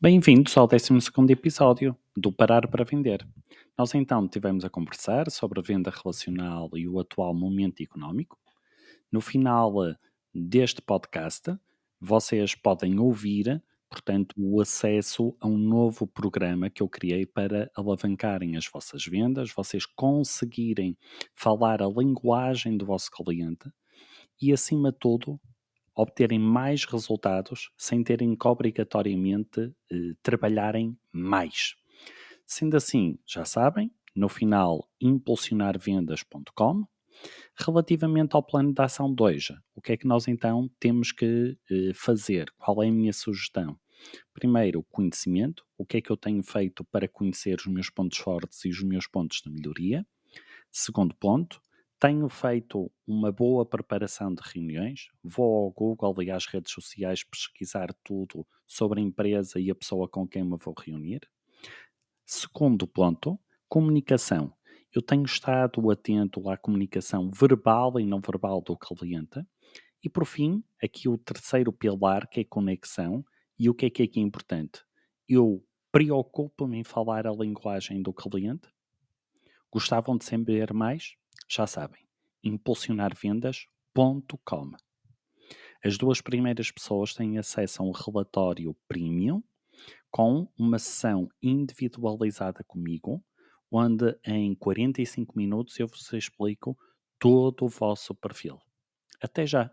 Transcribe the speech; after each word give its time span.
Bem-vindos 0.00 0.56
ao 0.56 0.68
12 0.68 0.92
episódio 1.28 1.96
do 2.16 2.30
Parar 2.30 2.68
para 2.68 2.84
Vender. 2.84 3.26
Nós 3.76 3.92
então 3.94 4.28
tivemos 4.28 4.64
a 4.64 4.70
conversar 4.70 5.28
sobre 5.28 5.58
a 5.58 5.62
venda 5.62 5.90
relacional 5.90 6.70
e 6.74 6.88
o 6.88 7.00
atual 7.00 7.34
momento 7.34 7.82
económico. 7.82 8.38
No 9.10 9.20
final 9.20 9.84
eh, 9.84 9.96
deste 10.32 10.80
podcast, 10.80 11.52
vocês 12.00 12.54
podem 12.54 13.00
ouvir, 13.00 13.60
portanto, 13.88 14.34
o 14.36 14.60
acesso 14.60 15.36
a 15.40 15.46
um 15.46 15.56
novo 15.56 16.06
programa 16.06 16.70
que 16.70 16.82
eu 16.82 16.88
criei 16.88 17.24
para 17.26 17.70
alavancarem 17.74 18.56
as 18.56 18.66
vossas 18.66 19.04
vendas, 19.04 19.52
vocês 19.52 19.86
conseguirem 19.86 20.96
falar 21.34 21.82
a 21.82 21.88
linguagem 21.88 22.76
do 22.76 22.86
vosso 22.86 23.10
cliente 23.10 23.70
e, 24.40 24.52
acima 24.52 24.92
de 24.92 24.98
tudo, 24.98 25.40
obterem 25.94 26.38
mais 26.38 26.84
resultados 26.84 27.70
sem 27.76 28.04
terem 28.04 28.36
que 28.36 28.46
obrigatoriamente 28.46 29.72
eh, 29.90 30.14
trabalharem 30.22 30.96
mais. 31.10 31.74
Sendo 32.46 32.76
assim, 32.76 33.18
já 33.26 33.44
sabem, 33.44 33.90
no 34.14 34.28
final 34.28 34.88
impulsionarvendas.com. 35.00 36.86
Relativamente 37.56 38.34
ao 38.34 38.42
plano 38.42 38.72
de 38.72 38.80
ação 38.80 39.12
2, 39.12 39.50
o 39.74 39.80
que 39.80 39.92
é 39.92 39.96
que 39.96 40.06
nós 40.06 40.28
então 40.28 40.70
temos 40.78 41.12
que 41.12 41.58
eh, 41.70 41.92
fazer? 41.94 42.52
Qual 42.56 42.82
é 42.82 42.88
a 42.88 42.92
minha 42.92 43.12
sugestão? 43.12 43.78
Primeiro, 44.32 44.84
conhecimento. 44.84 45.64
O 45.76 45.84
que 45.84 45.96
é 45.96 46.00
que 46.00 46.10
eu 46.10 46.16
tenho 46.16 46.42
feito 46.42 46.84
para 46.84 47.08
conhecer 47.08 47.58
os 47.58 47.66
meus 47.66 47.90
pontos 47.90 48.18
fortes 48.18 48.64
e 48.64 48.68
os 48.68 48.82
meus 48.82 49.06
pontos 49.06 49.42
de 49.44 49.50
melhoria? 49.50 50.06
Segundo 50.70 51.14
ponto, 51.16 51.60
tenho 51.98 52.28
feito 52.28 52.90
uma 53.06 53.32
boa 53.32 53.66
preparação 53.66 54.32
de 54.32 54.40
reuniões, 54.44 55.08
vou 55.22 55.64
ao 55.64 55.70
Google 55.72 56.22
e 56.22 56.30
às 56.30 56.46
redes 56.46 56.72
sociais 56.72 57.24
pesquisar 57.24 57.92
tudo 58.04 58.46
sobre 58.64 59.00
a 59.00 59.02
empresa 59.02 59.58
e 59.58 59.68
a 59.70 59.74
pessoa 59.74 60.08
com 60.08 60.26
quem 60.26 60.44
me 60.44 60.56
vou 60.56 60.74
reunir. 60.78 61.28
Segundo 62.24 62.86
ponto, 62.86 63.38
comunicação. 63.68 64.52
Eu 64.94 65.02
tenho 65.02 65.24
estado 65.24 65.90
atento 65.90 66.48
à 66.48 66.56
comunicação 66.56 67.28
verbal 67.30 68.00
e 68.00 68.06
não 68.06 68.20
verbal 68.20 68.62
do 68.62 68.76
cliente. 68.76 69.44
E 70.02 70.08
por 70.08 70.24
fim, 70.24 70.64
aqui 70.82 71.06
o 71.08 71.18
terceiro 71.18 71.72
pilar, 71.72 72.28
que 72.28 72.40
é 72.40 72.44
conexão. 72.44 73.24
E 73.58 73.68
o 73.68 73.74
que 73.74 73.86
é 73.86 73.90
que 73.90 74.02
é 74.02 74.04
aqui 74.06 74.20
importante? 74.20 74.84
Eu 75.28 75.64
preocupo-me 75.90 76.78
em 76.78 76.84
falar 76.84 77.26
a 77.26 77.32
linguagem 77.32 78.00
do 78.02 78.12
cliente. 78.12 78.68
Gostavam 79.70 80.16
de 80.16 80.24
saber 80.24 80.72
mais? 80.72 81.16
Já 81.48 81.66
sabem, 81.66 82.06
impulsionarvendas.com. 82.42 84.70
As 85.84 85.98
duas 85.98 86.20
primeiras 86.20 86.70
pessoas 86.70 87.14
têm 87.14 87.38
acesso 87.38 87.82
a 87.82 87.86
um 87.86 87.92
relatório 87.92 88.76
premium 88.86 89.42
com 90.10 90.48
uma 90.58 90.78
sessão 90.78 91.28
individualizada 91.42 92.64
comigo, 92.64 93.22
onde 93.70 94.16
em 94.24 94.54
45 94.54 95.36
minutos 95.36 95.78
eu 95.78 95.86
vos 95.86 96.12
explico 96.12 96.76
todo 97.18 97.64
o 97.64 97.68
vosso 97.68 98.14
perfil. 98.14 98.58
Até 99.20 99.46
já! 99.46 99.70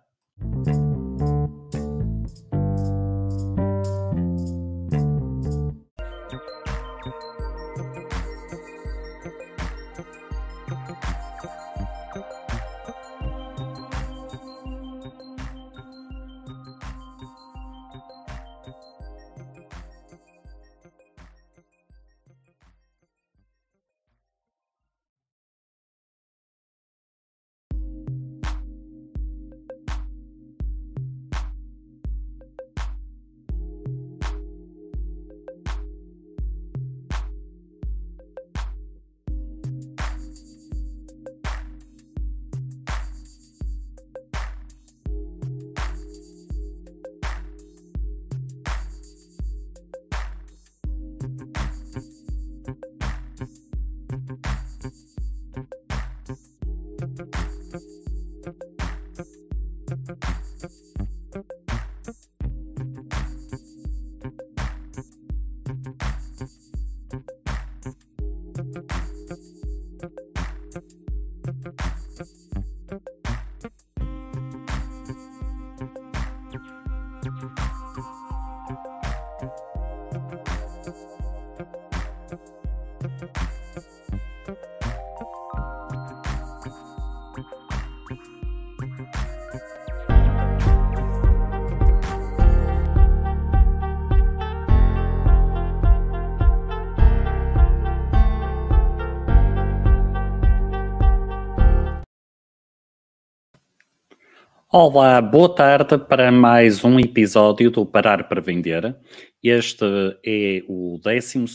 Olá, 104.78 105.22
boa 105.22 105.48
tarde 105.48 105.98
para 105.98 106.30
mais 106.34 106.84
um 106.84 107.00
episódio 107.00 107.72
do 107.72 107.86
Parar 107.86 108.28
para 108.28 108.42
Vender. 108.42 108.94
Este 109.42 109.86
é 110.22 110.66
o 110.68 111.00
12 111.02 111.46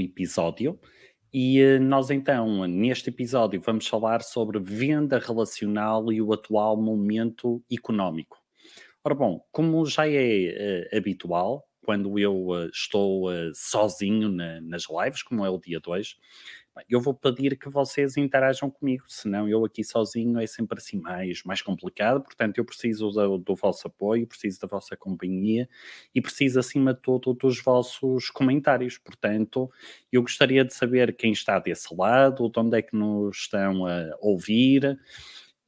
episódio 0.00 0.80
e 1.30 1.60
eh, 1.60 1.78
nós 1.78 2.08
então, 2.08 2.66
neste 2.66 3.10
episódio, 3.10 3.60
vamos 3.60 3.86
falar 3.86 4.22
sobre 4.22 4.58
venda 4.58 5.18
relacional 5.18 6.10
e 6.10 6.22
o 6.22 6.32
atual 6.32 6.74
momento 6.80 7.62
económico. 7.70 8.38
Ora 9.04 9.14
bom, 9.14 9.44
como 9.52 9.84
já 9.84 10.08
é 10.08 10.88
uh, 10.94 10.96
habitual, 10.96 11.68
quando 11.84 12.18
eu 12.18 12.46
uh, 12.46 12.70
estou 12.72 13.30
uh, 13.30 13.52
sozinho 13.54 14.30
na, 14.30 14.62
nas 14.62 14.84
lives, 14.88 15.22
como 15.22 15.44
é 15.44 15.50
o 15.50 15.58
dia 15.58 15.78
2, 15.78 16.16
eu 16.88 17.00
vou 17.00 17.12
pedir 17.12 17.58
que 17.58 17.68
vocês 17.68 18.16
interajam 18.16 18.70
comigo, 18.70 19.04
senão 19.08 19.48
eu 19.48 19.64
aqui 19.64 19.84
sozinho 19.84 20.38
é 20.38 20.46
sempre 20.46 20.78
assim 20.78 20.98
mais, 20.98 21.42
mais 21.44 21.60
complicado, 21.60 22.22
portanto 22.22 22.58
eu 22.58 22.64
preciso 22.64 23.10
do, 23.10 23.38
do 23.38 23.54
vosso 23.54 23.86
apoio, 23.86 24.26
preciso 24.26 24.60
da 24.60 24.66
vossa 24.66 24.96
companhia 24.96 25.68
e 26.14 26.20
preciso 26.20 26.58
acima 26.58 26.94
de 26.94 27.00
tudo 27.00 27.34
dos 27.34 27.62
vossos 27.62 28.30
comentários, 28.30 28.96
portanto 28.96 29.70
eu 30.10 30.22
gostaria 30.22 30.64
de 30.64 30.72
saber 30.72 31.14
quem 31.14 31.32
está 31.32 31.58
desse 31.58 31.94
lado, 31.94 32.48
de 32.48 32.58
onde 32.58 32.78
é 32.78 32.82
que 32.82 32.96
nos 32.96 33.36
estão 33.36 33.86
a 33.86 34.16
ouvir 34.20 34.98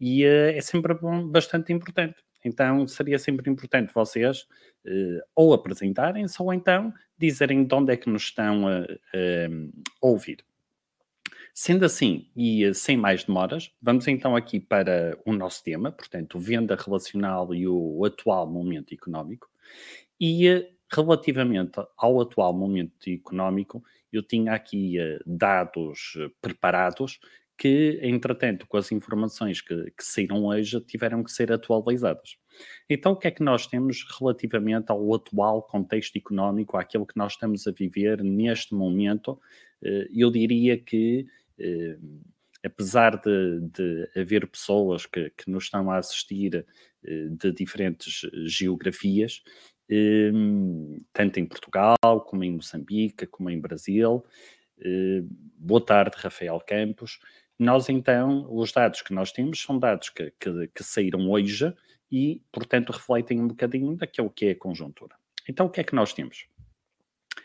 e 0.00 0.25
uh, 0.25 0.56
é 0.56 0.60
sempre 0.60 0.94
bastante 1.31 1.73
importante. 1.73 2.17
Então 2.44 2.87
seria 2.87 3.19
sempre 3.19 3.50
importante 3.50 3.93
vocês 3.94 4.43
uh, 4.87 5.20
ou 5.34 5.55
apresentarem-se 5.55 6.43
ou 6.43 6.52
então 6.52 6.93
dizerem 7.19 7.64
de 7.64 7.75
onde 7.75 7.93
é 7.93 7.96
que 7.96 8.11
nos 8.11 8.25
estão 8.25 8.67
a, 8.69 8.81
a 8.81 10.06
ouvir. 10.06 10.44
Sendo 11.56 11.85
assim, 11.85 12.27
e 12.35 12.65
eh, 12.65 12.75
sem 12.75 12.97
mais 12.97 13.23
demoras, 13.23 13.71
vamos 13.81 14.09
então 14.09 14.35
aqui 14.35 14.59
para 14.59 15.17
o 15.25 15.33
nosso 15.33 15.62
tema, 15.62 15.93
portanto, 15.93 16.37
venda 16.37 16.75
relacional 16.75 17.55
e 17.55 17.69
o 17.69 18.05
atual 18.05 18.45
momento 18.51 18.93
económico. 18.93 19.49
E 20.19 20.49
eh, 20.49 20.69
relativamente 20.93 21.81
ao 21.97 22.21
atual 22.21 22.53
momento 22.53 23.09
económico, 23.09 23.85
eu 24.12 24.21
tinha 24.21 24.53
aqui 24.53 24.97
uh, 24.99 25.21
dados 25.25 26.15
preparados 26.41 27.21
que, 27.56 28.01
entretanto, 28.03 28.67
com 28.67 28.77
as 28.77 28.91
informações 28.91 29.61
que, 29.61 29.93
que 29.93 30.05
saíram 30.05 30.45
hoje, 30.47 30.81
tiveram 30.81 31.23
que 31.23 31.31
ser 31.31 31.53
atualizadas. 31.53 32.37
Então, 32.89 33.12
o 33.12 33.17
que 33.17 33.29
é 33.29 33.31
que 33.31 33.43
nós 33.43 33.67
temos 33.67 34.05
relativamente 34.19 34.91
ao 34.91 35.15
atual 35.15 35.62
contexto 35.62 36.17
económico, 36.17 36.77
àquilo 36.77 37.06
que 37.06 37.17
nós 37.17 37.33
estamos 37.33 37.67
a 37.67 37.73
viver 37.73 38.23
neste 38.23 38.75
momento? 38.75 39.41
Eu 40.12 40.31
diria 40.31 40.79
que 40.79 41.27
eh, 41.27 41.44
apesar 42.65 43.21
de, 43.21 43.61
de 43.61 44.11
haver 44.17 44.47
pessoas 44.47 45.05
que, 45.05 45.31
que 45.31 45.51
nos 45.51 45.65
estão 45.65 45.91
a 45.91 45.99
assistir 45.99 46.67
eh, 47.05 47.29
de 47.31 47.53
diferentes 47.53 48.23
geografias, 48.47 49.43
ehm, 49.89 50.99
tanto 51.12 51.39
em 51.39 51.45
Portugal, 51.45 51.97
como 52.27 52.43
em 52.43 52.53
Moçambique, 52.53 53.27
como 53.27 53.51
em 53.51 53.61
Brasil. 53.61 54.25
Eh, 54.81 55.23
boa 55.59 55.85
tarde, 55.85 56.17
Rafael 56.17 56.59
Campos. 56.67 57.21
Nós, 57.59 57.89
então, 57.89 58.47
os 58.51 58.73
dados 58.73 59.03
que 59.03 59.12
nós 59.12 59.31
temos 59.31 59.61
são 59.61 59.79
dados 59.79 60.09
que, 60.09 60.33
que, 60.41 60.69
que 60.75 60.83
saíram 60.83 61.31
hoje 61.31 61.73
e, 62.11 62.43
portanto, 62.51 62.91
refletem 62.91 63.41
um 63.41 63.49
bocadinho 63.49 63.95
daquilo 63.97 64.31
que 64.31 64.47
é 64.47 64.51
a 64.53 64.59
conjuntura. 64.59 65.15
Então, 65.49 65.67
o 65.67 65.71
que 65.71 65.81
é 65.81 65.85
que 65.85 65.95
nós 65.95 66.15
temos? 66.15 66.47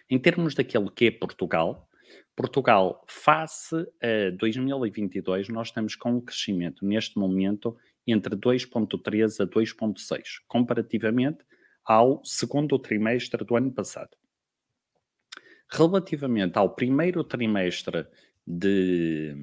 Em 0.09 0.17
termos 0.17 0.55
daquilo 0.55 0.89
que 0.89 1.07
é 1.07 1.11
Portugal, 1.11 1.88
Portugal, 2.35 3.03
face 3.07 3.75
a 4.01 4.29
2022, 4.37 5.49
nós 5.49 5.67
estamos 5.67 5.95
com 5.95 6.13
um 6.13 6.21
crescimento 6.21 6.85
neste 6.85 7.17
momento 7.17 7.75
entre 8.07 8.35
2,3 8.35 9.43
a 9.43 9.47
2,6, 9.47 10.21
comparativamente 10.47 11.39
ao 11.83 12.23
segundo 12.23 12.77
trimestre 12.79 13.43
do 13.43 13.55
ano 13.55 13.71
passado. 13.71 14.15
Relativamente 15.71 16.57
ao 16.57 16.73
primeiro 16.73 17.23
trimestre 17.23 18.07
de, 18.45 19.35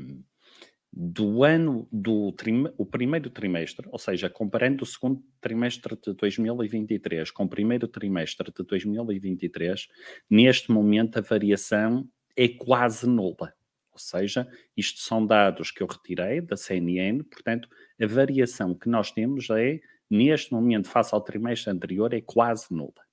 do 0.92 1.44
ano 1.44 1.86
do 1.92 2.32
trim, 2.32 2.64
o 2.78 2.86
primeiro 2.86 3.28
trimestre, 3.30 3.86
ou 3.92 3.98
seja, 3.98 4.30
comparando 4.30 4.82
o 4.82 4.86
segundo 4.86 5.22
trimestre 5.40 5.94
de 5.94 6.14
2023 6.14 7.30
com 7.30 7.44
o 7.44 7.48
primeiro 7.48 7.86
trimestre 7.86 8.50
de 8.50 8.64
2023, 8.64 9.88
neste 10.30 10.70
momento 10.72 11.18
a 11.18 11.20
variação 11.20 12.08
é 12.36 12.48
quase 12.48 13.08
nula. 13.08 13.54
Ou 13.92 13.98
seja, 13.98 14.46
isto 14.76 15.00
são 15.00 15.24
dados 15.24 15.70
que 15.70 15.82
eu 15.82 15.86
retirei 15.86 16.42
da 16.42 16.54
CNN, 16.54 17.22
portanto, 17.24 17.66
a 17.98 18.06
variação 18.06 18.74
que 18.74 18.90
nós 18.90 19.10
temos 19.10 19.48
é, 19.48 19.80
neste 20.10 20.52
momento, 20.52 20.88
face 20.88 21.14
ao 21.14 21.20
trimestre 21.22 21.72
anterior, 21.72 22.12
é 22.12 22.20
quase 22.20 22.66
nula. 22.70 23.06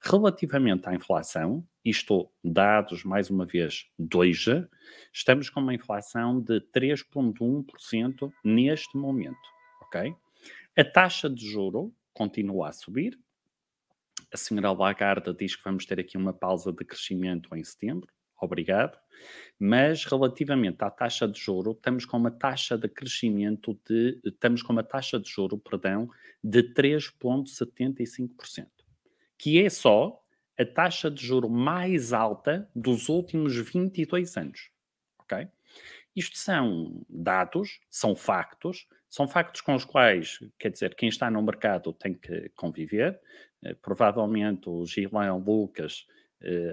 Relativamente 0.00 0.88
à 0.88 0.94
inflação, 0.94 1.66
isto 1.84 2.30
dados, 2.42 3.04
mais 3.04 3.28
uma 3.28 3.44
vez, 3.44 3.90
dois, 3.98 4.46
estamos 5.12 5.50
com 5.50 5.60
uma 5.60 5.74
inflação 5.74 6.40
de 6.40 6.60
3,1% 6.74 8.32
neste 8.42 8.96
momento, 8.96 9.36
ok? 9.82 10.14
A 10.78 10.84
taxa 10.84 11.28
de 11.28 11.46
juro 11.46 11.94
continua 12.14 12.68
a 12.68 12.72
subir. 12.72 13.18
A 14.32 14.36
senhora 14.36 14.72
Lagarde 14.72 15.34
diz 15.34 15.56
que 15.56 15.64
vamos 15.64 15.84
ter 15.84 16.00
aqui 16.00 16.16
uma 16.16 16.32
pausa 16.32 16.72
de 16.72 16.84
crescimento 16.84 17.54
em 17.54 17.62
setembro 17.62 18.08
obrigado. 18.40 18.98
Mas 19.58 20.04
relativamente 20.04 20.82
à 20.82 20.90
taxa 20.90 21.26
de 21.26 21.40
juro, 21.40 21.70
estamos 21.72 22.04
com 22.04 22.18
uma 22.18 22.30
taxa 22.30 22.76
de 22.76 22.88
crescimento 22.88 23.78
de, 23.88 24.20
estamos 24.24 24.62
com 24.62 24.72
uma 24.72 24.82
taxa 24.84 25.18
de 25.18 25.28
juro, 25.28 25.56
perdão, 25.56 26.10
de 26.44 26.62
3.75%, 26.74 28.66
que 29.38 29.60
é 29.62 29.70
só 29.70 30.22
a 30.58 30.64
taxa 30.64 31.10
de 31.10 31.24
juro 31.24 31.48
mais 31.48 32.12
alta 32.12 32.68
dos 32.74 33.08
últimos 33.08 33.56
22 33.56 34.36
anos, 34.36 34.70
ok? 35.18 35.48
Isto 36.14 36.38
são 36.38 37.04
dados, 37.08 37.80
são 37.90 38.16
factos, 38.16 38.86
são 39.08 39.28
factos 39.28 39.60
com 39.60 39.74
os 39.74 39.84
quais, 39.84 40.38
quer 40.58 40.70
dizer, 40.70 40.94
quem 40.94 41.08
está 41.08 41.30
no 41.30 41.42
mercado 41.42 41.92
tem 41.92 42.14
que 42.14 42.50
conviver. 42.50 43.20
Eh, 43.62 43.74
provavelmente 43.74 44.68
o 44.68 44.84
Gilan 44.86 45.36
Lucas 45.36 46.06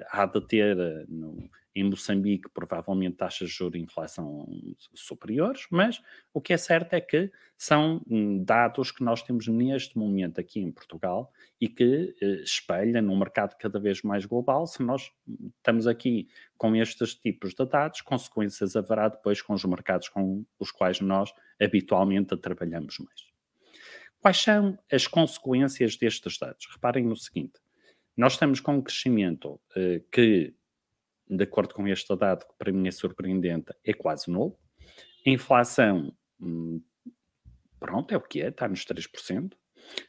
há 0.09 0.25
de 0.25 0.41
ter 0.47 0.77
uh, 0.77 1.05
no, 1.07 1.49
em 1.75 1.83
Moçambique 1.83 2.49
provavelmente 2.53 3.17
taxas 3.17 3.49
de 3.49 3.55
juros 3.55 3.79
e 3.79 3.83
inflação 3.83 4.47
superiores, 4.93 5.65
mas 5.71 6.01
o 6.33 6.39
que 6.39 6.53
é 6.53 6.57
certo 6.57 6.93
é 6.93 7.01
que 7.01 7.31
são 7.57 8.01
hum, 8.07 8.43
dados 8.43 8.91
que 8.91 9.03
nós 9.03 9.23
temos 9.23 9.47
neste 9.47 9.97
momento 9.97 10.39
aqui 10.39 10.59
em 10.59 10.71
Portugal 10.71 11.31
e 11.59 11.67
que 11.67 12.15
uh, 12.21 12.43
espelha 12.43 13.01
num 13.01 13.17
mercado 13.17 13.55
cada 13.57 13.79
vez 13.79 14.01
mais 14.03 14.25
global. 14.25 14.67
Se 14.67 14.83
nós 14.83 15.11
estamos 15.57 15.87
aqui 15.87 16.27
com 16.57 16.75
estes 16.75 17.15
tipos 17.15 17.53
de 17.53 17.65
dados, 17.65 18.01
consequências 18.01 18.75
haverá 18.75 19.07
depois 19.07 19.41
com 19.41 19.53
os 19.53 19.63
mercados 19.65 20.09
com 20.09 20.45
os 20.59 20.71
quais 20.71 20.99
nós 20.99 21.33
habitualmente 21.59 22.35
trabalhamos 22.37 22.99
mais. 22.99 23.33
Quais 24.19 24.37
são 24.37 24.77
as 24.91 25.07
consequências 25.07 25.97
destes 25.97 26.37
dados? 26.37 26.67
Reparem 26.71 27.05
no 27.05 27.15
seguinte: 27.15 27.59
nós 28.15 28.33
estamos 28.33 28.59
com 28.59 28.75
um 28.75 28.81
crescimento 28.81 29.59
uh, 29.75 30.03
que, 30.11 30.53
de 31.27 31.43
acordo 31.43 31.73
com 31.73 31.87
este 31.87 32.15
dado, 32.15 32.45
que 32.45 32.53
para 32.57 32.71
mim 32.71 32.87
é 32.87 32.91
surpreendente, 32.91 33.73
é 33.83 33.93
quase 33.93 34.29
nulo. 34.29 34.57
A 35.25 35.29
inflação, 35.29 36.13
hum, 36.39 36.81
pronto, 37.79 38.13
é 38.13 38.17
o 38.17 38.21
que 38.21 38.41
é, 38.41 38.49
está 38.49 38.67
nos 38.67 38.85
3%. 38.85 39.53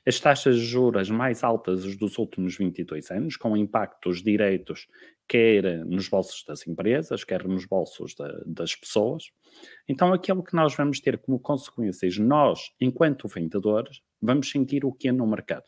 As 0.06 0.20
taxas 0.20 0.56
de 0.56 0.64
juros 0.64 1.10
mais 1.10 1.42
altas 1.42 1.96
dos 1.96 2.18
últimos 2.18 2.56
22 2.56 3.10
anos, 3.10 3.36
com 3.36 3.56
impactos 3.56 4.22
diretos 4.22 4.86
quer 5.26 5.84
nos 5.86 6.08
bolsos 6.08 6.44
das 6.46 6.66
empresas, 6.66 7.24
quer 7.24 7.44
nos 7.44 7.64
bolsos 7.64 8.14
da, 8.14 8.28
das 8.46 8.74
pessoas. 8.74 9.24
Então, 9.88 10.12
aquilo 10.12 10.44
que 10.44 10.54
nós 10.54 10.74
vamos 10.74 11.00
ter 11.00 11.18
como 11.18 11.38
consequências, 11.38 12.18
nós, 12.18 12.72
enquanto 12.80 13.28
vendedores, 13.28 14.00
vamos 14.20 14.50
sentir 14.50 14.84
o 14.84 14.92
que 14.92 15.08
é 15.08 15.12
no 15.12 15.26
mercado. 15.26 15.64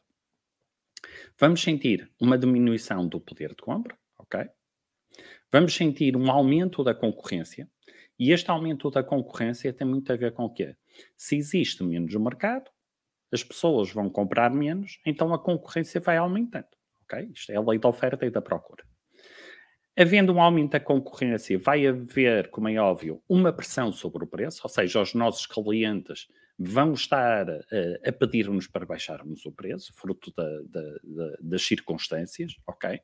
Vamos 1.38 1.62
sentir 1.62 2.10
uma 2.20 2.38
diminuição 2.38 3.06
do 3.06 3.20
poder 3.20 3.50
de 3.50 3.62
compra, 3.62 3.96
ok? 4.18 4.48
Vamos 5.50 5.74
sentir 5.74 6.16
um 6.16 6.30
aumento 6.30 6.82
da 6.82 6.94
concorrência. 6.94 7.68
E 8.18 8.32
este 8.32 8.50
aumento 8.50 8.90
da 8.90 9.02
concorrência 9.02 9.72
tem 9.72 9.86
muito 9.86 10.12
a 10.12 10.16
ver 10.16 10.32
com 10.32 10.44
o 10.44 10.50
quê? 10.52 10.74
Se 11.16 11.36
existe 11.36 11.84
menos 11.84 12.14
mercado, 12.14 12.70
as 13.30 13.44
pessoas 13.44 13.90
vão 13.92 14.08
comprar 14.08 14.50
menos, 14.50 15.00
então 15.04 15.32
a 15.34 15.38
concorrência 15.38 16.00
vai 16.00 16.16
aumentando. 16.16 16.68
Ok? 17.02 17.30
Isto 17.34 17.52
é 17.52 17.56
a 17.56 17.60
lei 17.60 17.78
da 17.78 17.88
oferta 17.88 18.24
e 18.24 18.30
da 18.30 18.40
procura. 18.40 18.84
Havendo 19.98 20.32
um 20.32 20.40
aumento 20.40 20.72
da 20.72 20.80
concorrência, 20.80 21.58
vai 21.58 21.86
haver, 21.86 22.50
como 22.50 22.68
é 22.68 22.76
óbvio, 22.76 23.22
uma 23.28 23.52
pressão 23.52 23.92
sobre 23.92 24.24
o 24.24 24.26
preço, 24.26 24.60
ou 24.64 24.68
seja, 24.68 25.00
os 25.00 25.14
nossos 25.14 25.46
clientes 25.46 26.28
vão 26.58 26.92
estar 26.92 27.48
uh, 27.48 28.08
a 28.08 28.12
pedir-nos 28.12 28.66
para 28.66 28.86
baixarmos 28.86 29.44
o 29.44 29.52
preço, 29.52 29.92
fruto 29.94 30.32
da, 30.34 30.60
da, 30.62 30.90
da, 31.02 31.36
das 31.40 31.62
circunstâncias, 31.62 32.56
ok? 32.66 33.00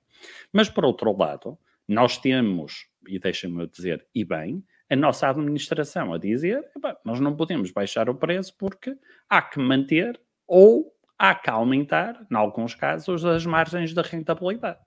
Mas, 0.52 0.68
por 0.68 0.84
outro 0.84 1.16
lado, 1.16 1.58
nós 1.86 2.16
temos, 2.16 2.86
e 3.06 3.18
deixem-me 3.18 3.66
dizer, 3.66 4.06
e 4.14 4.24
bem, 4.24 4.64
a 4.88 4.96
nossa 4.96 5.28
administração 5.28 6.12
a 6.12 6.18
dizer, 6.18 6.64
nós 7.04 7.18
não 7.18 7.34
podemos 7.34 7.70
baixar 7.70 8.08
o 8.08 8.14
preço 8.14 8.54
porque 8.58 8.96
há 9.28 9.40
que 9.40 9.58
manter 9.58 10.20
ou 10.46 10.94
há 11.18 11.34
que 11.34 11.48
aumentar, 11.48 12.26
em 12.30 12.34
alguns 12.36 12.74
casos, 12.74 13.24
as 13.24 13.46
margens 13.46 13.94
da 13.94 14.02
rentabilidade. 14.02 14.80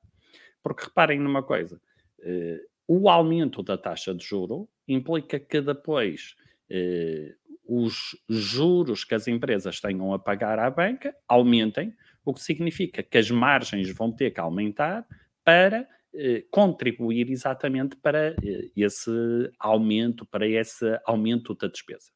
Porque 0.62 0.86
reparem 0.86 1.20
numa 1.20 1.42
coisa, 1.42 1.80
uh, 2.20 2.60
o 2.88 3.10
aumento 3.10 3.64
da 3.64 3.78
taxa 3.78 4.14
de 4.14 4.24
juro 4.24 4.70
implica 4.88 5.40
que 5.40 5.62
depois 5.62 6.36
uh, 6.70 7.36
os 7.68 8.16
juros 8.30 9.04
que 9.04 9.16
as 9.16 9.28
empresas 9.28 9.80
tenham 9.80 10.14
a 10.14 10.20
pagar 10.20 10.60
à 10.60 10.70
banca 10.70 11.16
aumentem, 11.28 11.94
o 12.24 12.34
que 12.34 12.42
significa 12.42 13.04
que 13.04 13.18
as 13.18 13.30
margens 13.30 13.90
vão 13.92 14.12
ter 14.12 14.32
que 14.32 14.40
aumentar 14.40 15.06
para 15.44 15.88
eh, 16.14 16.44
contribuir 16.50 17.30
exatamente 17.30 17.96
para 17.98 18.30
eh, 18.44 18.72
esse 18.76 19.12
aumento, 19.60 20.26
para 20.26 20.48
esse 20.48 21.00
aumento 21.06 21.54
da 21.54 21.68
despesa. 21.68 22.12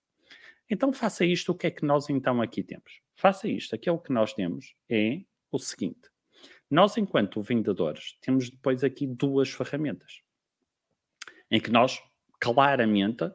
Então 0.69 0.93
faça 0.93 1.25
isto, 1.25 1.51
o 1.51 1.55
que 1.55 1.67
é 1.67 1.71
que 1.71 1.85
nós 1.85 2.09
então 2.09 2.41
aqui 2.41 2.63
temos? 2.63 3.01
Faça 3.15 3.47
isto, 3.47 3.75
aquilo 3.75 3.99
que 3.99 4.13
nós 4.13 4.33
temos 4.33 4.75
é 4.89 5.21
o 5.51 5.59
seguinte. 5.59 6.09
Nós, 6.69 6.95
enquanto 6.97 7.41
vendedores, 7.41 8.17
temos 8.21 8.49
depois 8.49 8.83
aqui 8.83 9.07
duas 9.07 9.49
ferramentas 9.49 10.21
em 11.49 11.59
que 11.59 11.71
nós 11.71 11.99
claramente 12.39 13.29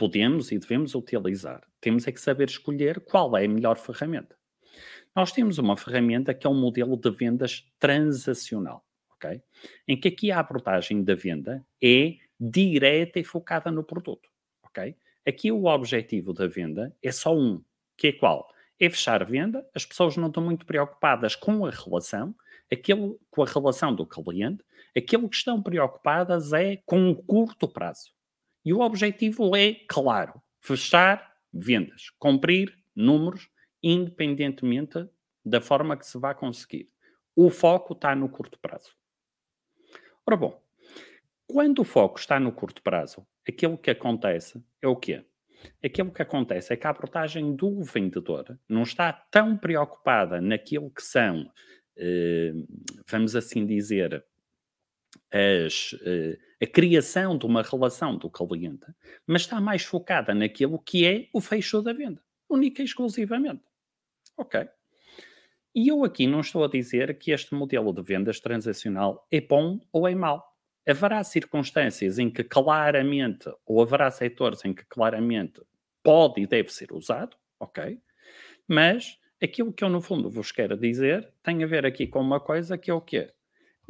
podemos 0.00 0.50
e 0.50 0.58
devemos 0.58 0.94
utilizar. 0.94 1.60
Temos 1.78 2.08
é 2.08 2.12
que 2.12 2.18
saber 2.18 2.48
escolher 2.48 3.00
qual 3.00 3.36
é 3.36 3.44
a 3.44 3.48
melhor 3.48 3.76
ferramenta. 3.76 4.34
Nós 5.14 5.30
temos 5.30 5.58
uma 5.58 5.76
ferramenta 5.76 6.32
que 6.32 6.46
é 6.46 6.50
um 6.50 6.58
modelo 6.58 6.96
de 6.96 7.10
vendas 7.10 7.70
transacional, 7.78 8.82
ok? 9.14 9.42
Em 9.86 10.00
que 10.00 10.08
aqui 10.08 10.30
a 10.30 10.38
abordagem 10.40 11.04
da 11.04 11.14
venda 11.14 11.62
é 11.84 12.16
direta 12.40 13.20
e 13.20 13.24
focada 13.24 13.70
no 13.70 13.84
produto, 13.84 14.30
ok? 14.62 14.96
Aqui 15.28 15.52
o 15.52 15.66
objetivo 15.66 16.32
da 16.32 16.46
venda 16.46 16.96
é 17.02 17.12
só 17.12 17.36
um, 17.36 17.62
que 17.94 18.06
é 18.06 18.12
qual? 18.12 18.48
É 18.80 18.88
fechar 18.88 19.22
venda, 19.26 19.68
as 19.74 19.84
pessoas 19.84 20.16
não 20.16 20.28
estão 20.28 20.42
muito 20.42 20.64
preocupadas 20.64 21.36
com 21.36 21.66
a 21.66 21.70
relação, 21.70 22.34
aquilo, 22.72 23.20
com 23.30 23.42
a 23.42 23.46
relação 23.46 23.94
do 23.94 24.06
cliente, 24.06 24.64
aquilo 24.96 25.28
que 25.28 25.36
estão 25.36 25.62
preocupadas 25.62 26.54
é 26.54 26.78
com 26.86 27.10
o 27.10 27.16
curto 27.16 27.68
prazo. 27.68 28.18
E 28.64 28.72
o 28.72 28.80
objetivo 28.80 29.56
é, 29.56 29.74
claro, 29.88 30.40
fechar 30.60 31.34
vendas, 31.52 32.10
cumprir 32.18 32.76
números, 32.94 33.48
independentemente 33.82 35.08
da 35.44 35.60
forma 35.60 35.96
que 35.96 36.06
se 36.06 36.18
vai 36.18 36.34
conseguir. 36.34 36.88
O 37.34 37.48
foco 37.50 37.94
está 37.94 38.14
no 38.14 38.28
curto 38.28 38.58
prazo. 38.58 38.94
Ora 40.26 40.36
bom, 40.36 40.62
quando 41.46 41.80
o 41.80 41.84
foco 41.84 42.18
está 42.18 42.38
no 42.38 42.52
curto 42.52 42.82
prazo, 42.82 43.26
aquilo 43.48 43.78
que 43.78 43.90
acontece 43.90 44.62
é 44.82 44.86
o 44.86 44.96
quê? 44.96 45.24
aquilo 45.82 46.10
que 46.10 46.22
acontece 46.22 46.72
é 46.72 46.76
que 46.76 46.86
a 46.86 46.90
abordagem 46.90 47.54
do 47.54 47.82
vendedor 47.82 48.58
não 48.68 48.82
está 48.82 49.12
tão 49.12 49.56
preocupada 49.56 50.40
naquilo 50.40 50.90
que 50.90 51.02
são, 51.02 51.50
eh, 51.96 52.52
vamos 53.08 53.36
assim 53.36 53.66
dizer, 53.66 54.24
as, 55.32 55.94
eh, 56.04 56.38
a 56.62 56.66
criação 56.66 57.36
de 57.38 57.46
uma 57.46 57.62
relação 57.62 58.16
do 58.16 58.28
cliente, 58.30 58.86
mas 59.26 59.42
está 59.42 59.60
mais 59.60 59.82
focada 59.82 60.34
naquilo 60.34 60.78
que 60.78 61.06
é 61.06 61.28
o 61.32 61.40
fecho 61.40 61.80
da 61.82 61.92
venda, 61.92 62.22
única 62.48 62.82
e 62.82 62.84
exclusivamente. 62.84 63.62
Ok. 64.36 64.68
E 65.74 65.88
eu 65.88 66.04
aqui 66.04 66.26
não 66.26 66.40
estou 66.40 66.64
a 66.64 66.68
dizer 66.68 67.16
que 67.18 67.30
este 67.30 67.54
modelo 67.54 67.92
de 67.92 68.02
vendas 68.02 68.40
transacional 68.40 69.26
é 69.30 69.40
bom 69.40 69.80
ou 69.92 70.08
é 70.08 70.14
mau. 70.14 70.44
Haverá 70.86 71.22
circunstâncias 71.22 72.18
em 72.18 72.28
que 72.28 72.42
claramente, 72.42 73.48
ou 73.64 73.80
haverá 73.80 74.10
setores 74.10 74.64
em 74.64 74.74
que 74.74 74.84
claramente 74.86 75.62
pode 76.02 76.40
e 76.40 76.46
deve 76.46 76.72
ser 76.72 76.92
usado, 76.92 77.36
ok? 77.60 78.00
Mas 78.66 79.18
aquilo 79.42 79.72
que 79.72 79.84
eu 79.84 79.88
no 79.88 80.00
fundo 80.00 80.28
vos 80.28 80.50
quero 80.50 80.76
dizer 80.76 81.32
tem 81.42 81.62
a 81.62 81.66
ver 81.66 81.86
aqui 81.86 82.06
com 82.06 82.20
uma 82.20 82.40
coisa 82.40 82.76
que 82.76 82.90
é 82.90 82.94
o 82.94 83.00
quê? 83.00 83.32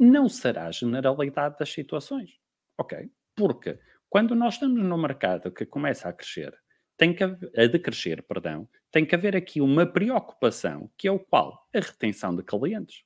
Não 0.03 0.27
será 0.27 0.65
a 0.65 0.71
generalidade 0.71 1.59
das 1.59 1.71
situações, 1.71 2.31
ok? 2.75 3.11
Porque 3.35 3.77
quando 4.09 4.33
nós 4.33 4.55
estamos 4.55 4.83
no 4.83 4.97
mercado 4.97 5.51
que 5.51 5.63
começa 5.63 6.09
a 6.09 6.13
crescer, 6.13 6.57
tem 6.97 7.13
que 7.13 7.23
a 7.23 7.67
decrescer, 7.67 8.23
perdão, 8.23 8.67
tem 8.91 9.05
que 9.05 9.13
haver 9.13 9.35
aqui 9.35 9.61
uma 9.61 9.85
preocupação, 9.85 10.89
que 10.97 11.07
é 11.07 11.11
o 11.11 11.19
qual? 11.19 11.67
A 11.71 11.79
retenção 11.79 12.35
de 12.35 12.41
clientes. 12.41 13.03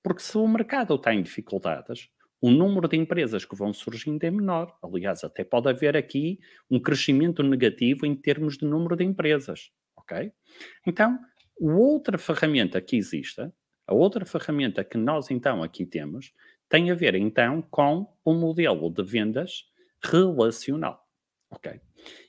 Porque 0.00 0.22
se 0.22 0.38
o 0.38 0.46
mercado 0.46 0.94
está 0.94 1.12
em 1.12 1.24
dificuldades, 1.24 2.08
o 2.40 2.52
número 2.52 2.86
de 2.86 2.96
empresas 2.96 3.44
que 3.44 3.56
vão 3.56 3.74
surgindo 3.74 4.22
é 4.22 4.30
menor. 4.30 4.78
Aliás, 4.80 5.24
até 5.24 5.42
pode 5.42 5.68
haver 5.68 5.96
aqui 5.96 6.38
um 6.70 6.78
crescimento 6.78 7.42
negativo 7.42 8.06
em 8.06 8.14
termos 8.14 8.56
de 8.56 8.64
número 8.64 8.94
de 8.94 9.02
empresas, 9.02 9.72
ok? 9.96 10.30
Então, 10.86 11.18
outra 11.60 12.16
ferramenta 12.16 12.80
que 12.80 12.96
existe, 12.96 13.50
a 13.86 13.94
outra 13.94 14.24
ferramenta 14.24 14.84
que 14.84 14.98
nós 14.98 15.30
então 15.30 15.62
aqui 15.62 15.86
temos, 15.86 16.32
tem 16.68 16.90
a 16.90 16.94
ver 16.94 17.14
então 17.14 17.62
com 17.62 18.06
o 18.24 18.34
modelo 18.34 18.90
de 18.90 19.02
vendas 19.02 19.70
relacional, 20.02 21.06
ok? 21.50 21.80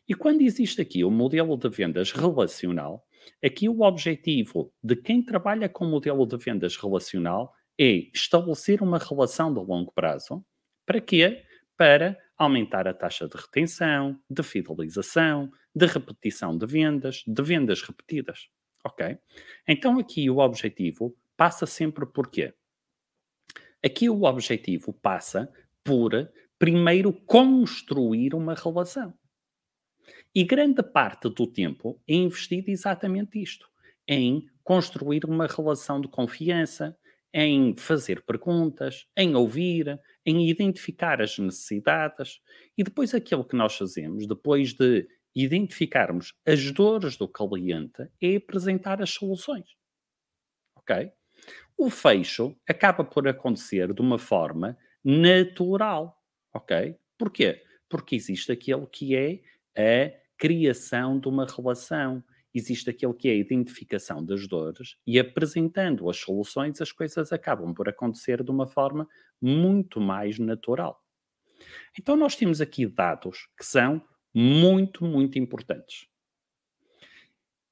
E 0.08 0.14
quando 0.14 0.42
existe 0.42 0.82
aqui 0.82 1.04
o 1.04 1.12
modelo 1.12 1.58
de 1.58 1.70
vendas 1.70 2.12
relacional, 2.12 3.06
aqui 3.44 3.68
o 3.68 3.82
objetivo 3.82 4.72
de 4.82 4.96
quem 4.96 5.22
trabalha 5.22 5.68
com 5.68 5.86
o 5.86 5.90
modelo 5.90 6.26
de 6.26 6.38
vendas 6.38 6.78
relacional 6.78 7.54
é 7.78 8.10
estabelecer 8.14 8.82
uma 8.82 8.98
relação 8.98 9.54
de 9.54 9.60
longo 9.60 9.92
prazo. 9.92 10.44
Para 10.86 11.02
quê? 11.02 11.44
Para 11.76 12.18
aumentar 12.38 12.88
a 12.88 12.94
taxa 12.94 13.28
de 13.28 13.36
retenção, 13.36 14.20
de 14.30 14.44
fidelização, 14.44 15.52
de 15.76 15.86
repetição 15.86 16.58
de 16.58 16.66
vendas, 16.66 17.24
de 17.26 17.44
vendas 17.44 17.82
repetidas. 17.82 18.48
Ok? 18.84 19.18
Então 19.68 20.00
aqui 20.00 20.30
o 20.30 20.38
objetivo 20.38 21.16
passa 21.38 21.66
sempre 21.66 22.06
por 22.06 22.30
quê? 22.30 22.54
Aqui 23.84 24.10
o 24.10 24.24
objetivo 24.24 24.92
passa 24.92 25.50
por 25.84 26.12
primeiro 26.60 27.14
construir 27.14 28.34
uma 28.34 28.56
relação. 28.56 29.14
E 30.34 30.44
grande 30.44 30.84
parte 30.84 31.30
do 31.30 31.48
tempo 31.48 32.02
é 32.08 32.16
investido 32.16 32.70
exatamente 32.70 33.42
isto, 33.42 33.70
em 34.08 34.46
construir 34.64 35.26
uma 35.26 35.48
relação 35.48 36.02
de 36.02 36.08
confiança, 36.08 36.98
em 37.34 37.76
fazer 37.78 38.24
perguntas, 38.26 39.06
em 39.16 39.36
ouvir, 39.36 40.00
em 40.26 40.50
identificar 40.50 41.22
as 41.22 41.38
necessidades 41.38 42.42
e 42.78 42.84
depois 42.84 43.14
aquilo 43.14 43.46
que 43.46 43.56
nós 43.56 43.76
fazemos, 43.76 44.28
depois 44.28 44.74
de 44.74 45.08
identificarmos 45.36 46.34
as 46.46 46.72
dores 46.72 47.16
do 47.16 47.28
cliente, 47.28 48.10
é 48.22 48.36
apresentar 48.36 49.02
as 49.02 49.12
soluções. 49.12 49.78
Ok? 50.76 51.12
O 51.78 51.90
fecho 51.90 52.56
acaba 52.68 53.04
por 53.04 53.28
acontecer 53.28 53.94
de 53.94 54.02
uma 54.02 54.18
forma 54.18 54.78
natural. 55.04 56.22
Ok? 56.54 56.98
Porquê? 57.18 57.64
Porque 57.90 58.16
existe 58.16 58.52
aquilo 58.52 58.88
que 58.88 59.16
é 59.16 59.42
a 59.78 60.12
criação 60.38 61.20
de 61.20 61.28
uma 61.28 61.46
relação. 61.46 62.24
Existe 62.54 62.90
aquilo 62.90 63.14
que 63.14 63.30
é 63.30 63.32
a 63.32 63.36
identificação 63.36 64.26
das 64.26 64.48
dores 64.48 64.98
e 65.06 65.20
apresentando 65.20 66.10
as 66.10 66.18
soluções, 66.18 66.82
as 66.82 66.92
coisas 66.92 67.32
acabam 67.32 67.74
por 67.74 67.88
acontecer 67.88 68.44
de 68.44 68.50
uma 68.50 68.66
forma 68.66 69.08
muito 69.40 70.00
mais 70.02 70.40
natural. 70.40 71.04
Então, 72.00 72.16
nós 72.16 72.36
temos 72.36 72.62
aqui 72.62 72.88
dados 72.88 73.48
que 73.58 73.66
são 73.66 74.02
muito, 74.34 75.06
muito 75.06 75.38
importantes. 75.38 76.08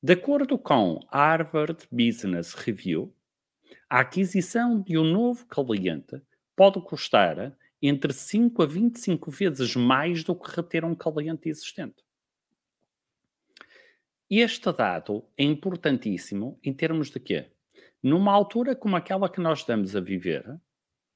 De 0.01 0.13
acordo 0.13 0.57
com 0.57 0.99
Harvard 1.11 1.87
Business 1.91 2.53
Review, 2.53 3.11
a 3.89 3.99
aquisição 3.99 4.81
de 4.81 4.97
um 4.97 5.03
novo 5.03 5.45
cliente 5.45 6.21
pode 6.55 6.81
custar 6.81 7.55
entre 7.81 8.13
5 8.13 8.63
a 8.63 8.65
25 8.65 9.29
vezes 9.31 9.75
mais 9.75 10.23
do 10.23 10.35
que 10.35 10.49
reter 10.55 10.83
um 10.83 10.95
cliente 10.95 11.49
existente. 11.49 12.03
Este 14.29 14.71
dado 14.73 15.23
é 15.37 15.43
importantíssimo 15.43 16.59
em 16.63 16.73
termos 16.73 17.11
de 17.11 17.19
quê? 17.19 17.51
Numa 18.01 18.31
altura 18.31 18.75
como 18.75 18.95
aquela 18.95 19.29
que 19.29 19.39
nós 19.39 19.59
estamos 19.59 19.95
a 19.95 19.99
viver, 19.99 20.43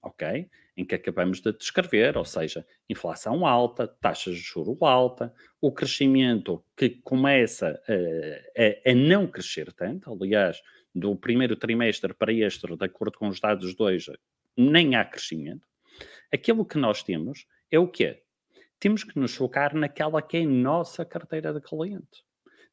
ok? 0.01 0.47
Em 0.77 0.85
que 0.85 0.93
acabamos 0.93 1.41
de 1.41 1.51
descrever, 1.51 2.17
ou 2.17 2.23
seja, 2.23 2.65
inflação 2.87 3.47
alta, 3.47 3.87
taxas 3.87 4.35
de 4.35 4.41
juro 4.41 4.77
alta, 4.85 5.33
o 5.59 5.71
crescimento 5.71 6.63
que 6.77 6.89
começa 6.89 7.81
a, 7.87 8.89
a, 8.89 8.91
a 8.91 8.95
não 8.95 9.25
crescer 9.25 9.73
tanto, 9.73 10.11
aliás, 10.11 10.61
do 10.93 11.15
primeiro 11.15 11.55
trimestre 11.55 12.13
para 12.13 12.33
este, 12.33 12.65
de 12.75 12.85
acordo 12.85 13.17
com 13.17 13.27
os 13.27 13.39
dados 13.39 13.75
de 13.75 13.81
hoje, 13.81 14.17
nem 14.57 14.95
há 14.95 15.05
crescimento. 15.05 15.67
Aquilo 16.33 16.65
que 16.65 16.77
nós 16.77 17.03
temos 17.03 17.45
é 17.71 17.79
o 17.79 17.87
quê? 17.87 18.23
Temos 18.79 19.03
que 19.03 19.19
nos 19.19 19.35
focar 19.35 19.75
naquela 19.75 20.21
que 20.21 20.37
é 20.37 20.45
nossa 20.45 21.05
carteira 21.05 21.53
de 21.53 21.61
cliente 21.61 22.23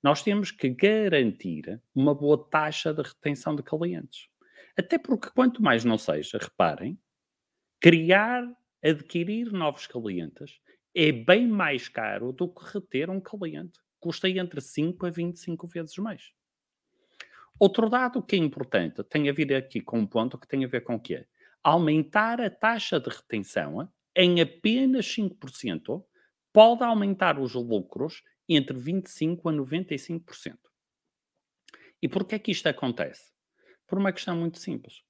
nós 0.06 0.22
temos 0.22 0.52
que 0.52 0.68
garantir 0.68 1.82
uma 1.92 2.14
boa 2.14 2.38
taxa 2.48 2.94
de 2.94 3.02
retenção 3.02 3.56
de 3.56 3.62
clientes. 3.64 4.28
Até 4.76 4.98
porque, 4.98 5.30
quanto 5.30 5.60
mais 5.60 5.84
não 5.84 5.98
seja, 5.98 6.38
reparem, 6.38 6.96
criar, 7.80 8.44
adquirir 8.80 9.50
novos 9.50 9.88
clientes 9.88 10.60
é 10.94 11.10
bem 11.10 11.48
mais 11.48 11.88
caro 11.88 12.32
do 12.32 12.48
que 12.48 12.64
reter 12.72 13.10
um 13.10 13.20
cliente. 13.20 13.80
Custa 13.98 14.28
entre 14.28 14.60
5 14.60 15.06
a 15.06 15.10
25 15.10 15.66
vezes 15.66 15.96
mais. 15.96 16.30
Outro 17.58 17.88
dado 17.88 18.22
que 18.22 18.36
é 18.36 18.38
importante 18.38 19.02
tem 19.04 19.28
a 19.30 19.32
ver 19.32 19.54
aqui 19.54 19.80
com 19.80 19.98
um 19.98 20.06
ponto 20.06 20.38
que 20.38 20.46
tem 20.46 20.64
a 20.64 20.68
ver 20.68 20.82
com 20.82 20.96
o 20.96 21.00
quê? 21.00 21.26
Aumentar 21.62 22.40
a 22.40 22.50
taxa 22.50 23.00
de 23.00 23.08
retenção 23.08 23.90
em 24.14 24.40
apenas 24.40 25.06
5% 25.06 26.04
pode 26.52 26.82
aumentar 26.82 27.38
os 27.38 27.54
lucros 27.54 28.22
entre 28.48 28.76
25% 28.76 29.40
a 29.46 29.52
95%. 29.52 30.58
E 32.02 32.08
por 32.08 32.26
que 32.26 32.34
é 32.34 32.38
que 32.38 32.50
isto 32.50 32.66
acontece? 32.66 33.32
Por 33.86 33.98
uma 33.98 34.12
questão 34.12 34.36
muito 34.36 34.58
simples. 34.58 35.02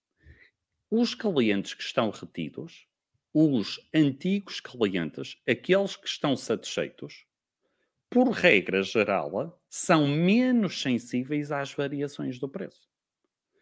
Os 0.88 1.14
clientes 1.14 1.74
que 1.74 1.82
estão 1.82 2.10
retidos, 2.10 2.86
os 3.34 3.78
antigos 3.92 4.60
clientes, 4.60 5.36
aqueles 5.48 5.96
que 5.96 6.06
estão 6.06 6.36
satisfeitos, 6.36 7.25
por 8.10 8.30
regra 8.30 8.82
geral, 8.82 9.58
são 9.68 10.06
menos 10.06 10.80
sensíveis 10.80 11.50
às 11.52 11.72
variações 11.72 12.38
do 12.38 12.48
preço. 12.48 12.88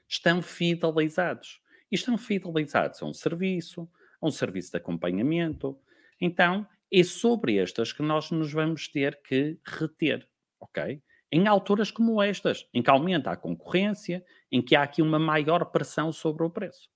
Estão 0.08 0.42
fidelizados. 0.42 1.60
E 1.90 1.94
estão 1.94 2.16
fidelizados 2.18 3.02
a 3.02 3.06
um 3.06 3.12
serviço, 3.12 3.88
a 4.20 4.26
um 4.26 4.30
serviço 4.30 4.70
de 4.72 4.76
acompanhamento. 4.76 5.78
Então, 6.20 6.66
é 6.92 7.02
sobre 7.02 7.58
estas 7.58 7.92
que 7.92 8.02
nós 8.02 8.30
nos 8.30 8.52
vamos 8.52 8.88
ter 8.88 9.20
que 9.22 9.58
reter, 9.64 10.28
ok? 10.60 11.02
Em 11.30 11.48
alturas 11.48 11.90
como 11.90 12.22
estas, 12.22 12.68
em 12.72 12.82
que 12.82 12.90
aumenta 12.90 13.30
a 13.30 13.36
concorrência, 13.36 14.24
em 14.52 14.62
que 14.62 14.76
há 14.76 14.82
aqui 14.82 15.02
uma 15.02 15.18
maior 15.18 15.64
pressão 15.66 16.12
sobre 16.12 16.44
o 16.44 16.50
preço. 16.50 16.88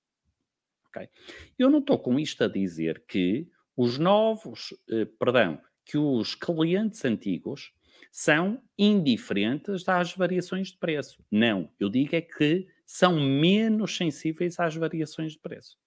ok? 0.87 1.09
Eu 1.57 1.69
não 1.69 1.79
estou 1.79 1.99
com 1.99 2.17
isto 2.17 2.43
a 2.43 2.47
dizer 2.47 3.03
que 3.05 3.49
os 3.75 3.97
novos, 3.97 4.73
eh, 4.89 5.05
perdão, 5.05 5.61
que 5.89 5.97
os 5.97 6.35
clientes 6.35 7.03
antigos 7.03 7.73
são 8.11 8.61
indiferentes 8.77 9.89
às 9.89 10.13
variações 10.15 10.67
de 10.67 10.77
preço. 10.77 11.25
Não, 11.31 11.67
eu 11.79 11.89
digo 11.89 12.15
é 12.15 12.21
que 12.21 12.67
são 12.85 13.19
menos 13.19 13.97
sensíveis 13.97 14.59
às 14.59 14.75
variações 14.75 15.31
de 15.31 15.39
preço. 15.39 15.79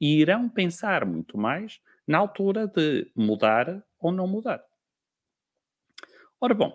E 0.00 0.20
irão 0.20 0.48
pensar 0.48 1.04
muito 1.04 1.36
mais 1.36 1.80
na 2.06 2.16
altura 2.16 2.66
de 2.66 3.10
mudar 3.14 3.84
ou 3.98 4.10
não 4.10 4.26
mudar. 4.26 4.64
Ora 6.40 6.54
bom, 6.54 6.74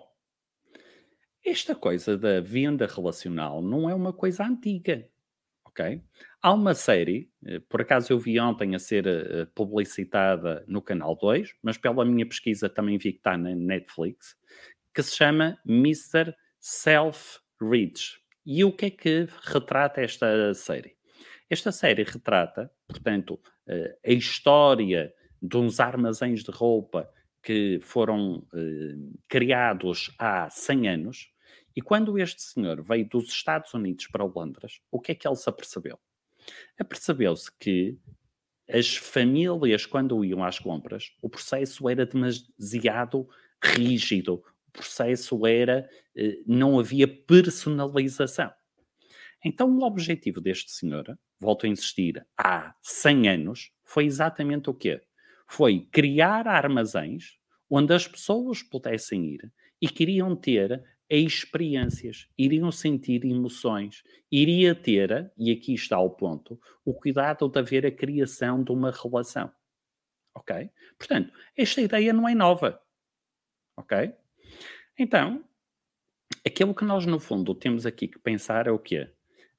esta 1.44 1.74
coisa 1.74 2.16
da 2.16 2.40
venda 2.40 2.86
relacional 2.86 3.60
não 3.60 3.90
é 3.90 3.94
uma 3.94 4.12
coisa 4.12 4.44
antiga, 4.44 5.08
ok? 5.64 6.00
Há 6.40 6.52
uma 6.52 6.72
série, 6.72 7.28
eh, 7.44 7.58
por 7.68 7.80
acaso 7.80 8.12
eu 8.12 8.18
vi 8.18 8.38
ontem 8.38 8.76
a 8.76 8.78
ser 8.78 9.08
eh, 9.08 9.44
publicitada 9.56 10.64
no 10.68 10.80
Canal 10.80 11.16
2, 11.16 11.56
mas 11.60 11.76
pela 11.76 12.04
minha 12.04 12.24
pesquisa 12.24 12.68
também 12.68 12.96
vi 12.96 13.12
que 13.12 13.18
está 13.18 13.36
na 13.36 13.56
Netflix, 13.56 14.36
que 14.94 15.02
se 15.02 15.16
chama 15.16 15.58
Mr. 15.66 16.32
Self-Rich. 16.60 18.20
E 18.46 18.64
o 18.64 18.70
que 18.70 18.86
é 18.86 18.90
que 18.90 19.28
retrata 19.42 20.00
esta 20.00 20.54
série? 20.54 20.96
Esta 21.50 21.72
série 21.72 22.04
retrata, 22.04 22.70
portanto, 22.86 23.40
eh, 23.66 23.98
a 24.06 24.12
história 24.12 25.12
de 25.42 25.56
uns 25.56 25.80
armazéns 25.80 26.44
de 26.44 26.52
roupa 26.52 27.10
que 27.42 27.80
foram 27.80 28.44
criados 29.28 30.14
há 30.18 30.50
100 30.50 30.88
anos. 30.88 31.32
E 31.74 31.80
quando 31.80 32.18
este 32.18 32.42
senhor 32.42 32.82
veio 32.82 33.08
dos 33.08 33.28
Estados 33.28 33.72
Unidos 33.74 34.06
para 34.08 34.24
Londres, 34.24 34.80
o 34.90 35.00
que 35.00 35.12
é 35.12 35.14
que 35.14 35.26
ele 35.26 35.36
se 35.36 35.48
apercebeu? 35.48 35.98
Apercebeu-se 36.78 37.50
que 37.58 37.98
as 38.68 38.96
famílias, 38.96 39.86
quando 39.86 40.24
iam 40.24 40.44
às 40.44 40.58
compras, 40.58 41.12
o 41.22 41.28
processo 41.28 41.88
era 41.88 42.04
demasiado 42.04 43.28
rígido, 43.62 44.42
o 44.68 44.70
processo 44.72 45.46
era, 45.46 45.88
eh, 46.14 46.38
não 46.46 46.78
havia 46.78 47.08
personalização. 47.08 48.52
Então, 49.44 49.70
o 49.76 49.84
objetivo 49.84 50.40
deste 50.40 50.70
senhor, 50.70 51.18
volto 51.40 51.64
a 51.64 51.68
insistir, 51.68 52.26
há 52.36 52.74
100 52.82 53.28
anos, 53.28 53.70
foi 53.84 54.04
exatamente 54.04 54.68
o 54.68 54.74
quê? 54.74 55.00
Foi 55.46 55.88
criar 55.90 56.46
armazéns 56.46 57.38
onde 57.70 57.94
as 57.94 58.06
pessoas 58.06 58.62
pudessem 58.62 59.24
ir 59.34 59.52
e 59.80 59.88
queriam 59.88 60.34
ter 60.34 60.82
experiências, 61.16 62.28
iriam 62.36 62.70
sentir 62.70 63.24
emoções, 63.24 64.02
iria 64.30 64.74
ter, 64.74 65.32
e 65.38 65.50
aqui 65.50 65.72
está 65.72 65.98
o 65.98 66.10
ponto, 66.10 66.60
o 66.84 66.92
cuidado 66.92 67.48
de 67.48 67.58
haver 67.58 67.86
a 67.86 67.90
criação 67.90 68.62
de 68.62 68.70
uma 68.70 68.90
relação. 68.90 69.50
Ok? 70.34 70.70
Portanto, 70.98 71.32
esta 71.56 71.80
ideia 71.80 72.12
não 72.12 72.28
é 72.28 72.34
nova. 72.34 72.80
Ok? 73.76 74.12
Então, 74.98 75.44
aquilo 76.46 76.74
que 76.74 76.84
nós, 76.84 77.06
no 77.06 77.18
fundo, 77.18 77.54
temos 77.54 77.86
aqui 77.86 78.08
que 78.08 78.18
pensar 78.18 78.66
é 78.66 78.70
o 78.70 78.78
quê? 78.78 79.10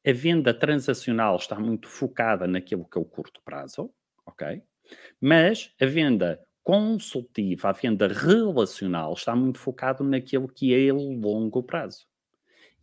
A 0.05 0.11
venda 0.13 0.53
transacional 0.53 1.35
está 1.35 1.59
muito 1.59 1.87
focada 1.87 2.47
naquilo 2.47 2.87
que 2.87 2.97
é 2.97 3.01
o 3.01 3.05
curto 3.05 3.41
prazo, 3.43 3.93
ok? 4.25 4.61
Mas 5.19 5.73
a 5.79 5.85
venda 5.85 6.39
consultiva, 6.69 7.69
a 7.69 7.71
venda 7.71 8.07
relacional, 8.07 9.13
está 9.13 9.35
muito 9.35 9.57
focado 9.57 10.03
naquilo 10.03 10.47
que 10.47 10.71
é 10.71 10.93
longo 10.93 11.63
prazo. 11.63 12.05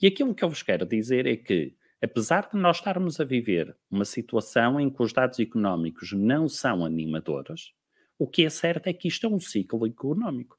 E 0.02 0.08
aquilo 0.08 0.34
que 0.34 0.42
eu 0.42 0.48
vos 0.48 0.60
quero 0.60 0.84
dizer 0.84 1.24
é 1.24 1.36
que, 1.36 1.72
apesar 2.02 2.48
de 2.52 2.58
nós 2.58 2.78
estarmos 2.78 3.20
a 3.20 3.24
viver 3.24 3.76
uma 3.88 4.04
situação 4.04 4.80
em 4.80 4.90
que 4.90 5.00
os 5.00 5.12
dados 5.12 5.38
económicos 5.38 6.10
não 6.10 6.48
são 6.48 6.84
animadores, 6.84 7.74
o 8.18 8.26
que 8.26 8.44
é 8.44 8.50
certo 8.50 8.88
é 8.88 8.92
que 8.92 9.06
isto 9.06 9.24
é 9.24 9.30
um 9.30 9.38
ciclo 9.38 9.86
económico. 9.86 10.58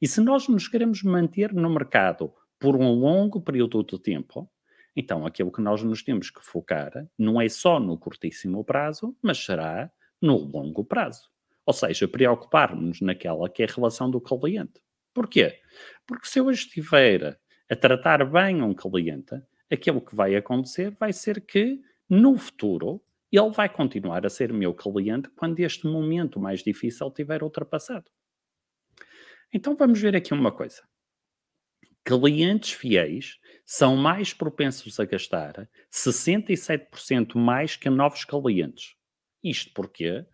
E 0.00 0.06
se 0.06 0.20
nós 0.20 0.46
nos 0.46 0.68
queremos 0.68 1.02
manter 1.02 1.52
no 1.52 1.68
mercado 1.68 2.32
por 2.60 2.76
um 2.76 2.92
longo 2.92 3.40
período 3.40 3.82
de 3.82 3.98
tempo, 3.98 4.48
então 4.94 5.26
aquilo 5.26 5.50
que 5.50 5.60
nós 5.60 5.82
nos 5.82 6.04
temos 6.04 6.30
que 6.30 6.44
focar 6.44 6.92
não 7.18 7.40
é 7.40 7.48
só 7.48 7.80
no 7.80 7.98
curtíssimo 7.98 8.62
prazo, 8.62 9.16
mas 9.20 9.44
será 9.44 9.90
no 10.22 10.36
longo 10.36 10.84
prazo. 10.84 11.28
Ou 11.68 11.74
seja, 11.74 12.08
preocupar-nos 12.08 13.02
naquela 13.02 13.46
que 13.46 13.62
é 13.62 13.66
a 13.66 13.70
relação 13.70 14.10
do 14.10 14.22
cliente. 14.22 14.80
Porquê? 15.12 15.60
Porque 16.06 16.26
se 16.26 16.38
eu 16.38 16.50
estiver 16.50 17.38
a 17.70 17.76
tratar 17.76 18.24
bem 18.24 18.62
um 18.62 18.72
cliente, 18.72 19.38
aquilo 19.70 20.00
que 20.00 20.16
vai 20.16 20.34
acontecer 20.34 20.96
vai 20.98 21.12
ser 21.12 21.44
que, 21.44 21.78
no 22.08 22.38
futuro, 22.38 23.04
ele 23.30 23.50
vai 23.50 23.68
continuar 23.68 24.24
a 24.24 24.30
ser 24.30 24.50
meu 24.50 24.72
cliente 24.72 25.28
quando 25.36 25.60
este 25.60 25.86
momento 25.86 26.40
mais 26.40 26.62
difícil 26.62 27.10
tiver 27.10 27.42
ultrapassado. 27.42 28.10
Então 29.52 29.76
vamos 29.76 30.00
ver 30.00 30.16
aqui 30.16 30.32
uma 30.32 30.50
coisa. 30.50 30.82
Clientes 32.02 32.72
fiéis 32.72 33.38
são 33.66 33.94
mais 33.94 34.32
propensos 34.32 34.98
a 34.98 35.04
gastar 35.04 35.68
67% 35.92 37.34
mais 37.36 37.76
que 37.76 37.90
novos 37.90 38.24
clientes. 38.24 38.96
Isto 39.44 39.74
porquê? 39.74 40.24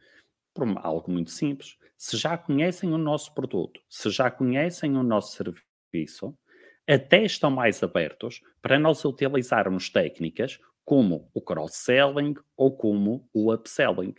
Por 0.55 0.67
algo 0.79 1.11
muito 1.11 1.33
simples. 1.33 1.77
Se 1.99 2.17
já 2.17 2.39
conhecem 2.39 2.93
o 2.93 2.99
nosso 2.99 3.35
produto, 3.35 3.81
se 3.89 4.09
já 4.11 4.31
conhecem 4.31 4.97
o 4.97 5.03
nosso 5.03 5.37
serviço, 5.37 6.37
até 6.87 7.25
estão 7.25 7.51
mais 7.51 7.83
abertos 7.83 8.41
para 8.63 8.79
nós 8.79 9.05
utilizarmos 9.05 9.91
técnicas 9.91 10.59
como 10.85 11.31
o 11.35 11.41
cross-selling 11.41 12.35
ou 12.57 12.77
como 12.77 13.29
o 13.33 13.53
upselling. 13.53 14.15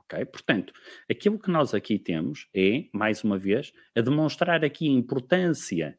Ok? 0.00 0.24
Portanto, 0.26 0.72
aquilo 1.10 1.38
que 1.38 1.50
nós 1.50 1.74
aqui 1.74 1.98
temos 1.98 2.48
é, 2.54 2.84
mais 2.92 3.22
uma 3.24 3.36
vez, 3.36 3.72
a 3.96 4.00
demonstrar 4.00 4.64
aqui 4.64 4.88
a 4.88 4.92
importância 4.92 5.98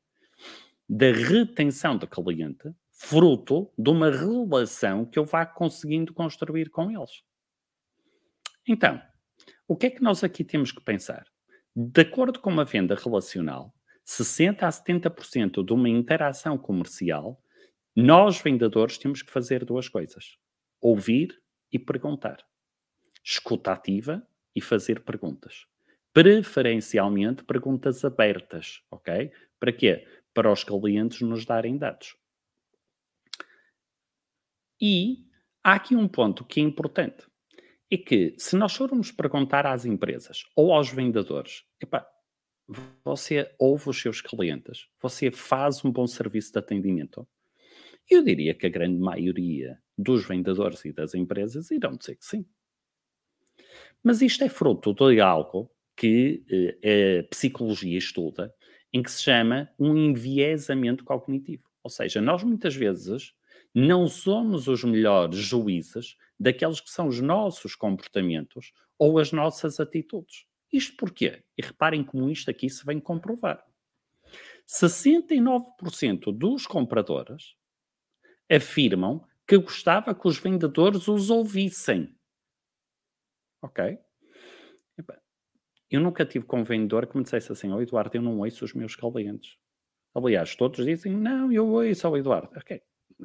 da 0.88 1.12
retenção 1.12 1.98
do 1.98 2.08
cliente, 2.08 2.74
fruto 2.92 3.72
de 3.78 3.90
uma 3.90 4.10
relação 4.10 5.06
que 5.06 5.20
eu 5.20 5.26
vá 5.26 5.46
conseguindo 5.46 6.14
construir 6.14 6.70
com 6.70 6.90
eles. 6.90 7.22
Então, 8.68 9.02
o 9.70 9.78
que 9.78 9.86
é 9.86 9.90
que 9.92 10.02
nós 10.02 10.24
aqui 10.24 10.44
temos 10.44 10.72
que 10.72 10.82
pensar? 10.82 11.28
De 11.76 12.02
acordo 12.02 12.40
com 12.40 12.50
uma 12.50 12.66
venda 12.66 12.96
relacional, 12.96 13.72
60 14.04 14.66
a 14.66 14.70
70% 14.70 15.64
de 15.64 15.72
uma 15.72 15.88
interação 15.88 16.58
comercial, 16.58 17.40
nós 17.96 18.42
vendedores 18.42 18.98
temos 18.98 19.22
que 19.22 19.32
fazer 19.32 19.64
duas 19.64 19.88
coisas: 19.88 20.40
ouvir 20.82 21.40
e 21.72 21.78
perguntar. 21.78 22.44
Escuta 23.24 23.72
ativa 23.72 24.28
e 24.56 24.60
fazer 24.60 25.04
perguntas. 25.04 25.68
Preferencialmente 26.12 27.44
perguntas 27.44 28.04
abertas, 28.04 28.82
ok? 28.90 29.32
Para 29.60 29.72
quê? 29.72 30.08
Para 30.34 30.52
os 30.52 30.64
clientes 30.64 31.22
nos 31.22 31.46
darem 31.46 31.78
dados. 31.78 32.18
E 34.82 35.28
há 35.64 35.74
aqui 35.74 35.96
um 35.96 36.08
ponto 36.08 36.44
que 36.44 36.60
é 36.60 36.64
importante 36.64 37.30
é 37.92 37.98
que 37.98 38.36
se 38.38 38.56
nós 38.56 38.76
formos 38.76 39.12
perguntar 39.12 39.66
às 39.66 39.86
empresas 39.86 40.44
ou 40.56 40.72
aos 40.72 40.90
vendedores, 40.90 41.64
você 43.04 43.52
ouve 43.58 43.90
os 43.90 44.00
seus 44.00 44.22
clientes, 44.22 44.88
você 45.02 45.32
faz 45.32 45.84
um 45.84 45.92
bom 45.92 46.06
serviço 46.06 46.52
de 46.52 46.60
atendimento, 46.60 47.28
eu 48.10 48.24
diria 48.24 48.54
que 48.54 48.66
a 48.66 48.70
grande 48.70 49.00
maioria 49.00 49.80
dos 49.98 50.28
vendedores 50.28 50.84
e 50.86 50.92
das 50.92 51.14
empresas 51.14 51.72
irão 51.72 51.96
dizer 51.96 52.16
que 52.16 52.26
sim. 52.26 52.46
Mas 54.04 54.22
isto 54.22 54.44
é 54.44 54.50
fruto 54.50 54.94
de 54.94 55.20
algo 55.20 55.70
que 55.96 56.44
eh, 56.84 57.20
a 57.20 57.24
psicologia 57.30 57.98
estuda, 57.98 58.54
em 58.94 59.04
que 59.04 59.12
se 59.12 59.22
chama 59.24 59.70
um 59.78 59.96
enviesamento 59.96 61.04
cognitivo. 61.04 61.64
Ou 61.84 61.90
seja, 61.90 62.22
nós 62.22 62.44
muitas 62.44 62.76
vezes 62.76 63.34
não 63.74 64.08
somos 64.08 64.68
os 64.68 64.84
melhores 64.84 65.38
juízes 65.38 66.16
daqueles 66.40 66.80
que 66.80 66.90
são 66.90 67.08
os 67.08 67.20
nossos 67.20 67.76
comportamentos 67.76 68.72
ou 68.98 69.20
as 69.20 69.32
nossas 69.32 69.80
atitudes. 69.80 70.46
Isto 70.72 70.96
porquê? 70.98 71.44
E 71.58 71.66
reparem 71.66 72.04
como 72.04 72.30
isto 72.30 72.50
aqui 72.50 72.70
se 72.70 72.86
vem 72.86 73.00
comprovar. 73.00 73.64
69% 74.68 76.32
dos 76.32 76.68
compradores 76.68 77.56
afirmam 78.50 79.26
que 79.48 79.58
gostava 79.58 80.14
que 80.14 80.28
os 80.28 80.38
vendedores 80.38 81.08
os 81.08 81.30
ouvissem. 81.30 82.16
Ok? 83.62 84.00
Eu 85.90 86.00
nunca 86.00 86.24
tive 86.24 86.46
com 86.46 86.60
um 86.60 86.64
vendedor 86.64 87.08
que 87.08 87.18
me 87.18 87.24
dissesse 87.24 87.52
assim: 87.52 87.72
oh, 87.72 87.82
Eduardo, 87.82 88.16
eu 88.16 88.22
não 88.22 88.40
ouço 88.40 88.64
os 88.64 88.74
meus 88.74 88.96
clientes. 88.96 89.58
Aliás, 90.14 90.56
todos 90.56 90.86
dizem: 90.86 91.16
Não, 91.16 91.52
eu 91.52 91.68
ouço 91.68 92.06
ao 92.06 92.16
Eduardo. 92.16 92.56
Ok. 92.56 92.82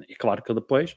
É 0.08 0.14
claro 0.14 0.42
que 0.42 0.52
depois, 0.52 0.96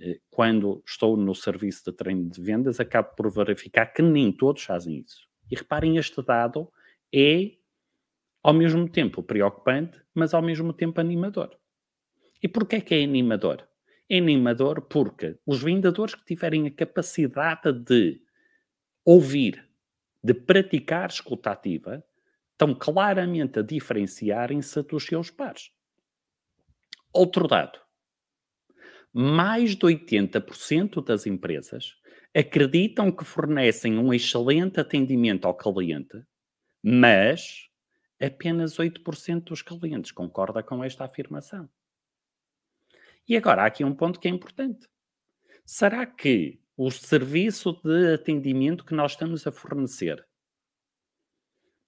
eh, 0.00 0.20
quando 0.30 0.82
estou 0.86 1.16
no 1.16 1.34
serviço 1.34 1.84
de 1.84 1.92
treino 1.92 2.30
de 2.30 2.40
vendas, 2.40 2.80
acabo 2.80 3.14
por 3.14 3.30
verificar 3.30 3.86
que 3.86 4.02
nem 4.02 4.32
todos 4.32 4.62
fazem 4.62 4.98
isso. 5.00 5.28
E 5.50 5.56
reparem, 5.56 5.96
este 5.98 6.22
dado 6.22 6.70
é 7.14 7.52
ao 8.42 8.54
mesmo 8.54 8.88
tempo 8.88 9.22
preocupante, 9.22 10.00
mas 10.14 10.32
ao 10.32 10.42
mesmo 10.42 10.72
tempo 10.72 11.00
animador. 11.00 11.58
E 12.42 12.48
porquê 12.48 12.76
é 12.76 12.80
que 12.80 12.94
é 12.94 13.04
animador? 13.04 13.68
É 14.08 14.18
animador 14.18 14.82
porque 14.82 15.38
os 15.44 15.62
vendedores 15.62 16.14
que 16.14 16.24
tiverem 16.24 16.66
a 16.66 16.70
capacidade 16.70 17.72
de 17.72 18.20
ouvir, 19.04 19.68
de 20.22 20.32
praticar 20.32 21.10
escuta 21.10 21.50
ativa, 21.50 22.02
estão 22.52 22.74
claramente 22.74 23.58
a 23.58 23.62
diferenciarem-se 23.62 24.82
dos 24.82 25.04
seus 25.04 25.30
pares. 25.30 25.70
Outro 27.12 27.46
dado 27.46 27.78
mais 29.20 29.74
de 29.74 29.84
80% 29.84 31.02
das 31.02 31.26
empresas 31.26 31.96
acreditam 32.32 33.10
que 33.10 33.24
fornecem 33.24 33.98
um 33.98 34.14
excelente 34.14 34.78
atendimento 34.78 35.44
ao 35.44 35.56
cliente, 35.56 36.22
mas 36.80 37.68
apenas 38.20 38.76
8% 38.76 39.42
dos 39.42 39.60
clientes 39.60 40.12
concorda 40.12 40.62
com 40.62 40.84
esta 40.84 41.04
afirmação. 41.04 41.68
E 43.28 43.36
agora 43.36 43.62
há 43.62 43.66
aqui 43.66 43.82
um 43.82 43.92
ponto 43.92 44.20
que 44.20 44.28
é 44.28 44.30
importante. 44.30 44.86
Será 45.66 46.06
que 46.06 46.60
o 46.76 46.88
serviço 46.88 47.72
de 47.82 48.14
atendimento 48.14 48.84
que 48.84 48.94
nós 48.94 49.12
estamos 49.12 49.44
a 49.48 49.50
fornecer 49.50 50.24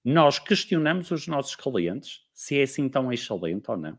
nós 0.05 0.41
questionamos 0.41 1.13
os 1.13 1.29
nossos 1.29 1.55
clientes 1.55 2.27
se 2.33 2.59
é 2.59 2.63
assim 2.63 2.89
tão 2.89 3.13
excelente 3.13 3.71
ou 3.71 3.77
não? 3.77 3.97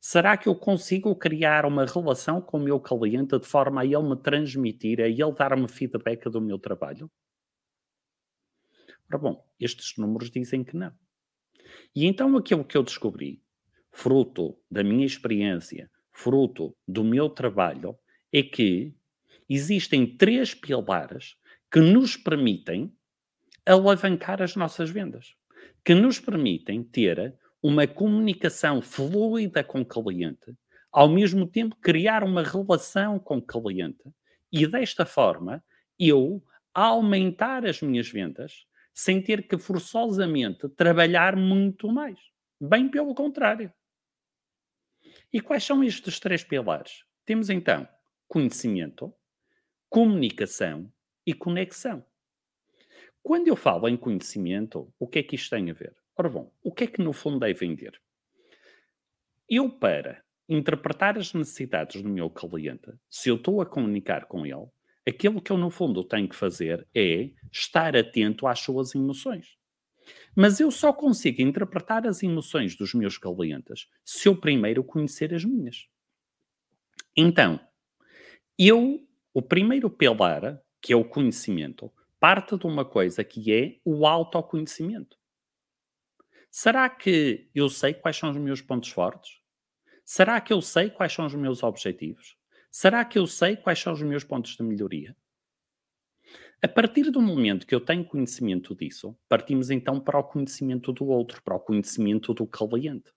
Será 0.00 0.36
que 0.36 0.48
eu 0.48 0.54
consigo 0.54 1.14
criar 1.16 1.66
uma 1.66 1.84
relação 1.84 2.40
com 2.40 2.58
o 2.58 2.62
meu 2.62 2.80
cliente 2.80 3.38
de 3.38 3.46
forma 3.46 3.80
a 3.80 3.84
ele 3.84 4.02
me 4.02 4.16
transmitir, 4.16 5.00
a 5.00 5.08
ele 5.08 5.32
dar-me 5.32 5.68
feedback 5.68 6.28
do 6.30 6.40
meu 6.40 6.58
trabalho? 6.58 7.10
Ora 9.10 9.18
bom, 9.18 9.44
estes 9.58 9.96
números 9.96 10.30
dizem 10.30 10.62
que 10.62 10.76
não. 10.76 10.92
E 11.94 12.06
então 12.06 12.36
aquilo 12.36 12.64
que 12.64 12.76
eu 12.76 12.82
descobri, 12.82 13.42
fruto 13.90 14.56
da 14.70 14.84
minha 14.84 15.06
experiência, 15.06 15.90
fruto 16.12 16.76
do 16.86 17.02
meu 17.02 17.28
trabalho, 17.28 17.98
é 18.32 18.42
que 18.42 18.94
existem 19.48 20.16
três 20.16 20.54
pilares 20.54 21.36
que 21.70 21.80
nos 21.80 22.16
permitem 22.16 22.94
alavancar 23.66 24.42
as 24.42 24.54
nossas 24.56 24.90
vendas, 24.90 25.34
que 25.84 25.94
nos 25.94 26.20
permitem 26.20 26.82
ter 26.82 27.38
uma 27.62 27.86
comunicação 27.86 28.80
fluida 28.80 29.64
com 29.64 29.80
o 29.80 29.86
cliente, 29.86 30.54
ao 30.92 31.08
mesmo 31.08 31.46
tempo 31.46 31.76
criar 31.76 32.22
uma 32.22 32.42
relação 32.42 33.18
com 33.18 33.38
o 33.38 33.42
cliente 33.42 34.04
e 34.52 34.66
desta 34.66 35.04
forma 35.04 35.62
eu 35.98 36.42
aumentar 36.72 37.66
as 37.66 37.82
minhas 37.82 38.08
vendas 38.08 38.66
sem 38.94 39.20
ter 39.22 39.46
que 39.46 39.58
forçosamente 39.58 40.68
trabalhar 40.70 41.36
muito 41.36 41.88
mais. 41.92 42.18
Bem 42.60 42.88
pelo 42.88 43.14
contrário. 43.14 43.72
E 45.32 45.40
quais 45.40 45.64
são 45.64 45.84
estes 45.84 46.18
três 46.18 46.42
pilares? 46.42 47.04
Temos 47.24 47.50
então 47.50 47.86
conhecimento, 48.26 49.14
comunicação 49.88 50.92
e 51.26 51.32
conexão. 51.32 52.04
Quando 53.22 53.48
eu 53.48 53.56
falo 53.56 53.88
em 53.88 53.96
conhecimento, 53.96 54.92
o 54.98 55.06
que 55.06 55.18
é 55.18 55.22
que 55.22 55.34
isto 55.34 55.50
tem 55.50 55.70
a 55.70 55.74
ver? 55.74 55.96
Ora 56.20 56.28
bom, 56.28 56.52
o 56.64 56.72
que 56.72 56.82
é 56.82 56.86
que 56.88 57.00
no 57.00 57.12
fundo 57.12 57.44
é 57.44 57.52
vender? 57.52 57.92
Eu, 59.48 59.70
para 59.70 60.20
interpretar 60.48 61.16
as 61.16 61.32
necessidades 61.32 62.02
do 62.02 62.08
meu 62.08 62.28
cliente, 62.28 62.92
se 63.08 63.28
eu 63.28 63.36
estou 63.36 63.62
a 63.62 63.66
comunicar 63.66 64.24
com 64.24 64.44
ele, 64.44 64.66
aquilo 65.08 65.40
que 65.40 65.52
eu 65.52 65.56
no 65.56 65.70
fundo 65.70 66.02
tenho 66.02 66.28
que 66.28 66.34
fazer 66.34 66.84
é 66.92 67.30
estar 67.52 67.96
atento 67.96 68.48
às 68.48 68.58
suas 68.58 68.96
emoções. 68.96 69.56
Mas 70.34 70.58
eu 70.58 70.72
só 70.72 70.92
consigo 70.92 71.40
interpretar 71.40 72.04
as 72.04 72.20
emoções 72.20 72.74
dos 72.74 72.94
meus 72.94 73.16
clientes 73.16 73.88
se 74.04 74.28
eu 74.28 74.34
primeiro 74.34 74.82
conhecer 74.82 75.32
as 75.32 75.44
minhas. 75.44 75.86
Então, 77.16 77.60
eu, 78.58 79.06
o 79.32 79.40
primeiro 79.40 79.88
pilar, 79.88 80.60
que 80.82 80.92
é 80.92 80.96
o 80.96 81.04
conhecimento, 81.04 81.92
parte 82.18 82.58
de 82.58 82.66
uma 82.66 82.84
coisa 82.84 83.22
que 83.22 83.52
é 83.52 83.78
o 83.84 84.04
autoconhecimento. 84.04 85.17
Será 86.50 86.88
que 86.88 87.50
eu 87.54 87.68
sei 87.68 87.94
quais 87.94 88.16
são 88.16 88.30
os 88.30 88.36
meus 88.36 88.60
pontos 88.60 88.90
fortes? 88.90 89.38
Será 90.04 90.40
que 90.40 90.52
eu 90.52 90.62
sei 90.62 90.88
quais 90.88 91.12
são 91.12 91.26
os 91.26 91.34
meus 91.34 91.62
objetivos? 91.62 92.36
Será 92.70 93.04
que 93.04 93.18
eu 93.18 93.26
sei 93.26 93.56
quais 93.56 93.78
são 93.78 93.92
os 93.92 94.02
meus 94.02 94.24
pontos 94.24 94.56
de 94.56 94.62
melhoria? 94.62 95.14
A 96.60 96.66
partir 96.66 97.10
do 97.10 97.20
momento 97.20 97.66
que 97.66 97.74
eu 97.74 97.80
tenho 97.80 98.04
conhecimento 98.04 98.74
disso, 98.74 99.16
partimos 99.28 99.70
então 99.70 100.00
para 100.00 100.18
o 100.18 100.24
conhecimento 100.24 100.92
do 100.92 101.06
outro, 101.06 101.42
para 101.42 101.54
o 101.54 101.60
conhecimento 101.60 102.34
do 102.34 102.46
cliente. 102.46 103.12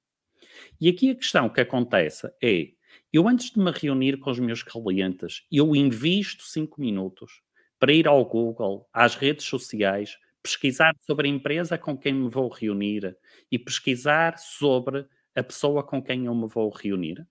E 0.80 0.90
aqui 0.90 1.10
a 1.10 1.16
questão 1.16 1.50
que 1.50 1.62
acontece 1.62 2.32
é: 2.44 2.72
eu 3.12 3.28
antes 3.28 3.52
de 3.52 3.60
me 3.60 3.72
reunir 3.72 4.18
com 4.18 4.30
os 4.30 4.40
meus 4.40 4.62
clientes, 4.62 5.46
eu 5.52 5.76
invisto 5.76 6.44
5 6.44 6.80
minutos 6.80 7.42
para 7.80 7.94
ir 7.94 8.08
ao 8.08 8.24
Google, 8.26 8.88
às 8.94 9.16
redes 9.16 9.46
sociais, 9.46 10.18
pesquisar 10.42 10.96
sobre 11.02 11.28
a 11.28 11.32
empresa 11.32 11.78
com 11.78 11.98
quem 11.98 12.14
me 12.14 12.30
vou 12.30 12.50
reunir 12.50 13.18
e 13.52 13.60
pesquisar 13.60 14.38
sobre 14.38 15.08
a 15.36 15.44
pessoa 15.44 15.84
com 15.84 16.02
quem 16.02 16.26
eu 16.26 16.36
me 16.36 16.48
vou 16.48 16.70
reunir? 16.70 17.28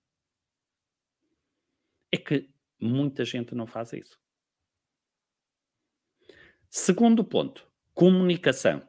É 2.13 2.17
que 2.17 2.49
muita 2.81 3.25
gente 3.25 3.55
não 3.55 3.67
faz 3.67 3.93
isso. 3.93 4.19
Segundo 6.69 7.25
ponto, 7.25 7.69
comunicação. 7.95 8.87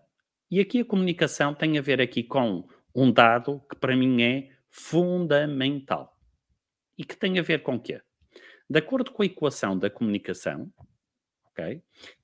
E 0.50 0.60
aqui 0.60 0.82
a 0.82 0.86
comunicação 0.86 1.54
tem 1.54 1.78
a 1.78 1.82
ver 1.82 2.02
aqui 2.02 2.24
com 2.24 2.68
um 2.94 3.12
dado 3.12 3.60
que 3.70 3.76
para 3.76 3.96
mim 3.96 4.22
é 4.22 4.50
fundamental. 4.70 6.18
E 6.98 7.04
que 7.04 7.16
tem 7.16 7.40
a 7.40 7.42
ver 7.42 7.64
com 7.64 7.76
o 7.76 7.82
quê? 7.82 8.02
De 8.70 8.80
acordo 8.80 9.12
com 9.12 9.24
a 9.24 9.26
equação 9.26 9.78
da 9.78 9.90
comunicação, 9.90 10.72
ok? 11.46 11.82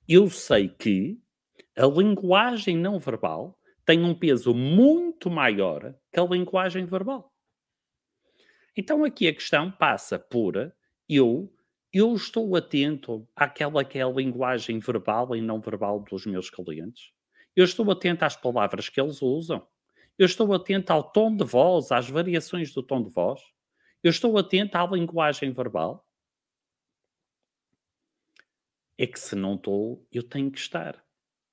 Eu 0.08 0.30
sei 0.30 0.68
que 0.68 1.20
a 1.78 1.86
linguagem 1.86 2.76
não 2.76 2.98
verbal 2.98 3.56
tem 3.84 4.02
um 4.04 4.12
peso 4.12 4.52
muito 4.52 5.30
maior 5.30 5.94
que 6.12 6.18
a 6.18 6.24
linguagem 6.24 6.84
verbal. 6.84 7.32
Então 8.76 9.04
aqui 9.04 9.28
a 9.28 9.32
questão 9.32 9.70
passa 9.70 10.18
por 10.18 10.74
eu 11.08 11.54
eu 11.92 12.14
estou 12.14 12.54
atento 12.54 13.26
àquela 13.34 13.82
que 13.84 13.98
é 13.98 14.02
a 14.02 14.10
linguagem 14.10 14.78
verbal 14.78 15.34
e 15.34 15.40
não 15.40 15.60
verbal 15.60 16.00
dos 16.00 16.26
meus 16.26 16.50
clientes. 16.50 17.12
Eu 17.56 17.64
estou 17.64 17.90
atento 17.90 18.24
às 18.24 18.36
palavras 18.36 18.88
que 18.88 19.00
eles 19.00 19.22
usam. 19.22 19.66
Eu 20.18 20.26
estou 20.26 20.52
atento 20.52 20.92
ao 20.92 21.02
tom 21.02 21.34
de 21.34 21.44
voz, 21.44 21.90
às 21.90 22.10
variações 22.10 22.74
do 22.74 22.82
tom 22.82 23.02
de 23.02 23.08
voz. 23.08 23.40
Eu 24.02 24.10
estou 24.10 24.36
atento 24.36 24.76
à 24.76 24.86
linguagem 24.86 25.50
verbal. 25.52 26.06
É 28.98 29.06
que 29.06 29.18
se 29.18 29.34
não 29.34 29.54
estou, 29.54 30.06
eu 30.12 30.22
tenho 30.22 30.50
que 30.50 30.58
estar 30.58 31.02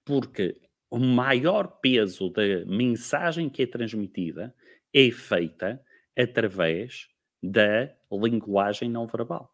porque 0.05 0.61
o 0.89 0.99
maior 0.99 1.79
peso 1.81 2.29
da 2.29 2.63
mensagem 2.65 3.49
que 3.49 3.63
é 3.63 3.67
transmitida 3.67 4.55
é 4.93 5.11
feita 5.11 5.83
através 6.17 7.09
da 7.43 7.93
linguagem 8.11 8.89
não 8.89 9.05
verbal. 9.05 9.53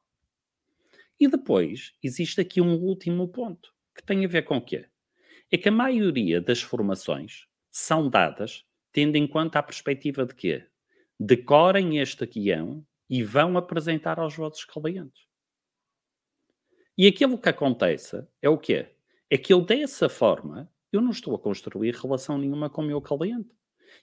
E 1.20 1.28
depois 1.28 1.94
existe 2.04 2.42
aqui 2.42 2.62
um 2.62 2.76
último 2.76 3.28
ponto 3.28 3.74
que 3.96 4.04
tem 4.04 4.24
a 4.26 4.28
ver 4.28 4.44
com 4.44 4.58
o 4.58 4.62
quê? 4.62 4.86
É 5.52 5.58
que 5.58 5.70
a 5.70 5.72
maioria 5.72 6.42
das 6.42 6.62
formações 6.62 7.48
são 7.70 8.10
dadas 8.10 8.66
tendo 8.92 9.16
em 9.16 9.26
conta 9.26 9.60
a 9.60 9.64
perspectiva 9.64 10.26
de 10.26 10.36
quê? 10.36 10.68
Decorem 11.20 12.00
este 12.00 12.26
guião 12.26 12.86
e 13.10 13.24
vão 13.24 13.58
apresentar 13.58 14.20
aos 14.20 14.36
vossos 14.36 14.66
clientes. 14.66 15.26
E 16.98 17.08
aquilo 17.08 17.38
que 17.38 17.50
acontece 17.50 18.26
é 18.42 18.50
o 18.50 18.58
quê? 18.58 18.90
É 19.34 19.38
que 19.38 19.54
eu 19.54 19.62
dessa 19.62 20.10
forma, 20.10 20.70
eu 20.92 21.00
não 21.00 21.12
estou 21.12 21.34
a 21.34 21.40
construir 21.40 21.96
relação 21.96 22.38
nenhuma 22.38 22.70
com 22.70 22.82
o 22.82 22.86
meu 22.86 23.02
cliente. 23.02 23.56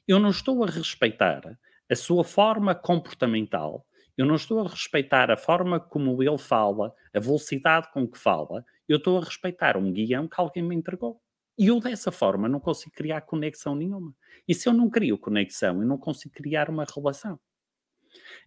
Eu 0.06 0.18
não 0.18 0.30
estou 0.30 0.64
a 0.64 0.66
respeitar 0.66 1.58
a 1.90 1.94
sua 1.94 2.24
forma 2.24 2.74
comportamental, 2.74 3.86
eu 4.16 4.24
não 4.24 4.36
estou 4.36 4.60
a 4.60 4.68
respeitar 4.68 5.30
a 5.30 5.36
forma 5.36 5.78
como 5.78 6.22
ele 6.22 6.38
fala, 6.38 6.94
a 7.14 7.20
velocidade 7.20 7.92
com 7.92 8.08
que 8.08 8.16
fala, 8.16 8.64
eu 8.88 8.96
estou 8.96 9.18
a 9.18 9.24
respeitar 9.24 9.76
um 9.76 9.92
guião 9.92 10.26
que 10.26 10.40
alguém 10.40 10.62
me 10.62 10.74
entregou. 10.74 11.20
E 11.58 11.66
eu 11.66 11.78
dessa 11.78 12.10
forma 12.10 12.48
não 12.48 12.58
consigo 12.58 12.94
criar 12.94 13.20
conexão 13.20 13.76
nenhuma. 13.76 14.14
E 14.46 14.54
se 14.54 14.66
eu 14.66 14.72
não 14.72 14.88
crio 14.88 15.18
conexão, 15.18 15.82
eu 15.82 15.86
não 15.86 15.98
consigo 15.98 16.34
criar 16.34 16.70
uma 16.70 16.86
relação. 16.86 17.38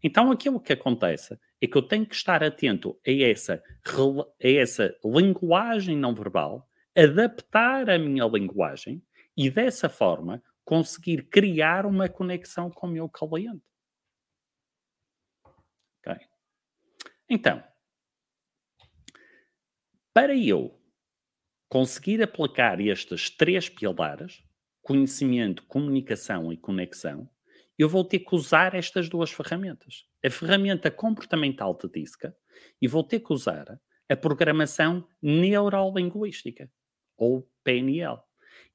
Então 0.03 0.31
aquilo 0.31 0.59
que 0.59 0.73
acontece 0.73 1.37
é 1.61 1.67
que 1.67 1.77
eu 1.77 1.83
tenho 1.83 2.07
que 2.07 2.15
estar 2.15 2.43
atento 2.43 2.99
a 3.05 3.11
essa, 3.11 3.61
a 3.85 4.47
essa 4.47 4.95
linguagem 5.05 5.95
não 5.95 6.15
verbal 6.15 6.67
adaptar 6.95 7.89
a 7.89 7.97
minha 7.97 8.25
linguagem 8.25 9.01
e 9.35 9.49
dessa 9.49 9.89
forma 9.89 10.43
conseguir 10.65 11.29
criar 11.29 11.85
uma 11.85 12.07
conexão 12.07 12.69
com 12.69 12.87
o 12.87 12.91
meu 12.91 13.09
cliente. 13.09 13.61
Então, 17.33 17.63
para 20.13 20.35
eu 20.35 20.77
conseguir 21.69 22.21
aplicar 22.21 22.81
estes 22.81 23.29
três 23.29 23.69
pilares, 23.69 24.43
conhecimento, 24.81 25.63
comunicação 25.63 26.51
e 26.51 26.57
conexão, 26.57 27.29
eu 27.77 27.87
vou 27.87 28.03
ter 28.03 28.19
que 28.19 28.35
usar 28.35 28.75
estas 28.75 29.07
duas 29.07 29.31
ferramentas. 29.31 30.05
A 30.21 30.29
ferramenta 30.29 30.91
comportamental 30.91 31.73
de 31.77 31.87
DISCA 31.87 32.35
e 32.81 32.87
vou 32.87 33.01
ter 33.01 33.21
que 33.21 33.31
usar 33.31 33.79
a 34.09 34.15
programação 34.17 35.07
neurolinguística 35.21 36.69
ou 37.21 37.47
PNL. 37.63 38.17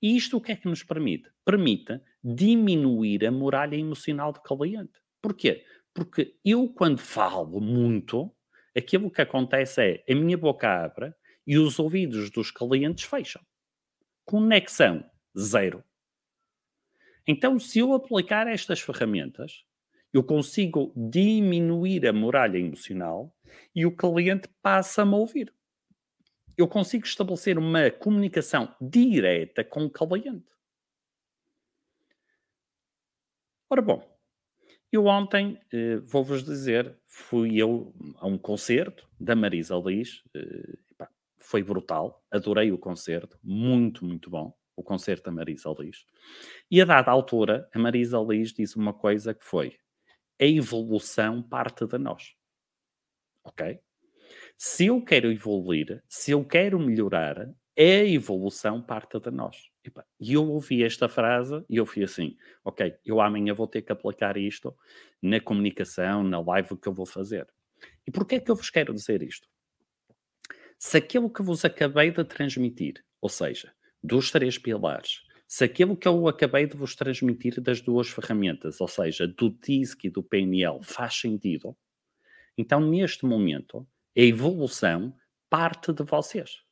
E 0.01 0.17
isto 0.17 0.37
o 0.37 0.41
que 0.41 0.53
é 0.53 0.57
que 0.57 0.69
nos 0.69 0.85
permite? 0.85 1.29
Permite 1.45 2.01
diminuir 2.23 3.27
a 3.27 3.33
muralha 3.33 3.75
emocional 3.75 4.33
do 4.33 4.41
cliente. 4.41 5.01
Porquê? 5.21 5.65
Porque 5.93 6.37
eu, 6.45 6.69
quando 6.69 6.99
falo 6.99 7.61
muito, 7.61 8.33
aquilo 8.77 9.11
que 9.11 9.21
acontece 9.21 10.05
é 10.07 10.13
a 10.13 10.15
minha 10.15 10.39
boca 10.39 10.85
abre 10.85 11.13
e 11.45 11.59
os 11.59 11.81
ouvidos 11.81 12.31
dos 12.31 12.53
clientes 12.53 13.05
fecham. 13.05 13.43
Conexão 14.25 15.05
zero. 15.37 15.83
Então, 17.27 17.59
se 17.59 17.81
eu 17.81 17.93
aplicar 17.95 18.47
estas 18.47 18.81
ferramentas, 18.81 19.65
eu 20.13 20.23
consigo 20.23 20.93
diminuir 20.95 22.07
a 22.07 22.13
muralha 22.13 22.59
emocional 22.59 23.35
e 23.75 23.85
o 23.85 23.97
cliente 23.97 24.49
passa-me 24.63 25.15
a 25.15 25.17
ouvir 25.17 25.53
eu 26.57 26.67
consigo 26.67 27.05
estabelecer 27.05 27.59
uma 27.59 27.91
comunicação 27.91 28.75
direta 28.81 29.63
com 29.65 29.85
o 29.85 29.91
cliente. 29.91 30.47
Ora 33.69 33.83
bom, 33.83 34.17
eu 34.93 35.07
ontem, 35.07 35.61
eh, 35.73 35.97
vou-vos 35.97 36.45
dizer, 36.45 36.97
fui 37.07 37.57
eu 37.57 37.93
a 38.19 38.27
um 38.27 38.39
concerto 38.39 39.09
da 39.19 39.35
Marisa 39.35 39.75
Liz, 39.77 40.23
eh, 40.35 40.79
foi 41.39 41.63
brutal, 41.63 42.25
adorei 42.31 42.73
o 42.73 42.79
concerto, 42.79 43.39
muito, 43.43 44.05
muito 44.05 44.31
bom, 44.31 44.57
o 44.75 44.83
concerto 44.83 45.25
da 45.25 45.33
Marisa 45.33 45.75
Liz. 45.79 46.05
E 46.71 46.81
a 46.81 46.85
dada 46.85 47.11
altura, 47.11 47.69
a 47.75 47.79
Marisa 47.79 48.19
Liz 48.19 48.53
disse 48.53 48.77
uma 48.77 48.93
coisa 48.93 49.35
que 49.35 49.45
foi, 49.45 49.79
a 50.41 50.45
evolução 50.45 51.43
parte 51.43 51.87
de 51.87 51.99
nós. 51.99 52.35
Ok? 53.45 53.81
Se 54.57 54.87
eu 54.87 55.03
quero 55.03 55.31
evoluir, 55.31 56.03
se 56.09 56.31
eu 56.31 56.45
quero 56.45 56.79
melhorar, 56.79 57.55
a 57.79 57.83
evolução 57.83 58.81
parte 58.81 59.21
de 59.21 59.31
nós. 59.31 59.71
E 60.19 60.33
eu 60.33 60.49
ouvi 60.49 60.83
esta 60.83 61.09
frase 61.09 61.63
e 61.69 61.77
eu 61.77 61.85
fui 61.85 62.03
assim: 62.03 62.37
ok, 62.65 62.97
eu 63.05 63.21
amanhã 63.21 63.53
vou 63.53 63.69
ter 63.69 63.83
que 63.83 63.93
aplicar 63.93 64.37
isto 64.37 64.75
na 65.23 65.39
comunicação, 65.41 66.23
na 66.25 66.41
live 66.41 66.77
que 66.77 66.89
eu 66.89 66.95
vou 66.95 67.07
fazer. 67.07 67.47
E 68.07 68.11
porquê 68.11 68.37
é 68.37 68.41
que 68.41 68.51
eu 68.51 68.57
vos 68.57 68.71
quero 68.71 68.95
dizer 68.95 69.23
isto? 69.23 69.47
Se 70.79 70.97
aquilo 70.97 71.31
que 71.31 71.43
vos 71.43 71.65
acabei 71.65 72.11
de 72.11 72.25
transmitir, 72.25 73.05
ou 73.21 73.29
seja, 73.29 73.73
dos 74.03 74.31
três 74.31 74.59
pilares, 74.59 75.23
se 75.47 75.65
aquilo 75.65 75.97
que 75.97 76.09
eu 76.09 76.27
acabei 76.27 76.67
de 76.67 76.77
vos 76.77 76.97
transmitir 76.97 77.61
das 77.61 77.81
duas 77.81 78.09
ferramentas, 78.09 78.81
ou 78.81 78.89
seja, 78.89 79.29
do 79.29 79.51
TISC 79.51 80.05
e 80.05 80.11
do 80.11 80.23
PNL, 80.23 80.81
faz 80.83 81.15
sentido, 81.15 81.77
então 82.59 82.81
neste 82.81 83.25
momento 83.25 83.87
a 84.17 84.21
evolução 84.21 85.15
parte 85.51 85.93
de 85.93 86.03
vocês. 86.03 86.63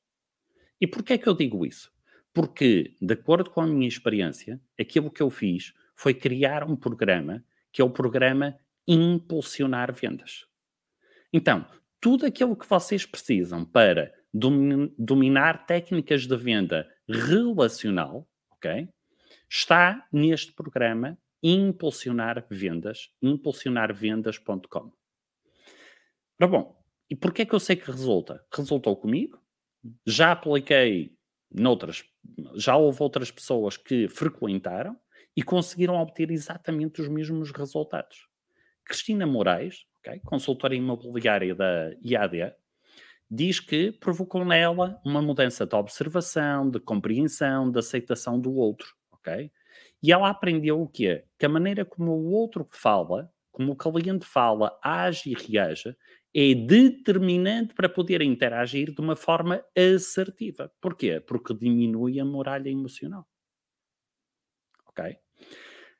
E 0.81 0.87
porquê 0.87 1.15
é 1.15 1.19
que 1.19 1.29
eu 1.29 1.35
digo 1.35 1.65
isso? 1.65 1.93
Porque, 2.33 2.97
de 3.01 3.15
acordo 3.15 3.51
com 3.51 3.61
a 3.61 3.67
minha 3.67 3.87
experiência, 3.87 4.61
aquilo 4.79 5.11
que 5.11 5.23
eu 5.23 5.31
fiz 5.31 5.73
foi 5.95 6.15
criar 6.15 6.65
um 6.69 6.75
programa 6.75 7.45
que 7.71 7.81
é 7.81 7.85
o 7.85 7.91
programa 7.91 8.59
Impulsionar 8.87 9.93
Vendas. 9.93 10.47
Então, 11.33 11.67
tudo 12.01 12.27
aquilo 12.27 12.57
que 12.57 12.69
vocês 12.69 13.07
precisam 13.07 13.65
para 13.65 14.13
dominar 14.33 15.67
técnicas 15.67 16.27
de 16.27 16.37
venda 16.37 16.89
relacional, 17.09 18.29
ok? 18.51 18.89
Está 19.49 20.07
neste 20.13 20.53
programa 20.53 21.19
Impulsionar 21.43 22.47
Vendas, 22.51 23.11
impulsionarvendas.com. 23.23 24.93
Ora 26.41 26.49
bom, 26.49 26.84
e 27.09 27.17
porquê 27.17 27.43
é 27.43 27.45
que 27.45 27.55
eu 27.55 27.61
sei 27.61 27.77
que 27.77 27.90
resulta? 27.90 28.45
Resultou 28.53 28.97
comigo, 28.97 29.38
já 30.07 30.33
apliquei 30.33 31.17
noutras, 31.53 32.05
já 32.57 32.77
houve 32.77 33.03
outras 33.03 33.31
pessoas 33.31 33.77
que 33.77 34.09
frequentaram 34.09 34.97
e 35.37 35.43
conseguiram 35.43 35.97
obter 35.97 36.31
exatamente 36.31 37.01
os 37.01 37.09
mesmos 37.09 37.51
resultados. 37.51 38.29
Cristina 38.85 39.27
Moraes, 39.27 39.87
okay, 39.99 40.21
consultora 40.21 40.75
imobiliária 40.75 41.55
da 41.55 41.90
IAD, 42.03 42.55
diz 43.31 43.59
que 43.59 43.90
provocou 43.93 44.45
nela 44.45 45.01
uma 45.05 45.23
mudança 45.23 45.67
de 45.67 45.75
observação, 45.75 46.71
de 46.71 46.79
compreensão, 46.79 47.71
de 47.71 47.79
aceitação 47.79 48.38
do 48.38 48.55
outro, 48.55 48.95
ok? 49.12 49.51
E 50.03 50.12
ela 50.12 50.29
aprendeu 50.29 50.81
o 50.81 50.88
quê? 50.88 51.25
Que 51.38 51.47
a 51.47 51.49
maneira 51.49 51.85
como 51.85 52.12
o 52.12 52.31
outro 52.31 52.69
fala, 52.71 53.33
como 53.51 53.73
o 53.73 53.77
cliente 53.77 54.27
fala, 54.27 54.79
age 54.83 55.31
e 55.31 55.35
reage, 55.35 55.97
é 56.35 56.55
determinante 56.55 57.75
para 57.75 57.88
poder 57.88 58.20
interagir 58.20 58.92
de 58.92 59.01
uma 59.01 59.14
forma 59.14 59.64
assertiva. 59.77 60.73
Porquê? 60.81 61.20
Porque 61.20 61.55
diminui 61.55 62.18
a 62.18 62.25
muralha 62.25 62.68
emocional. 62.68 63.29
Ok? 64.88 65.16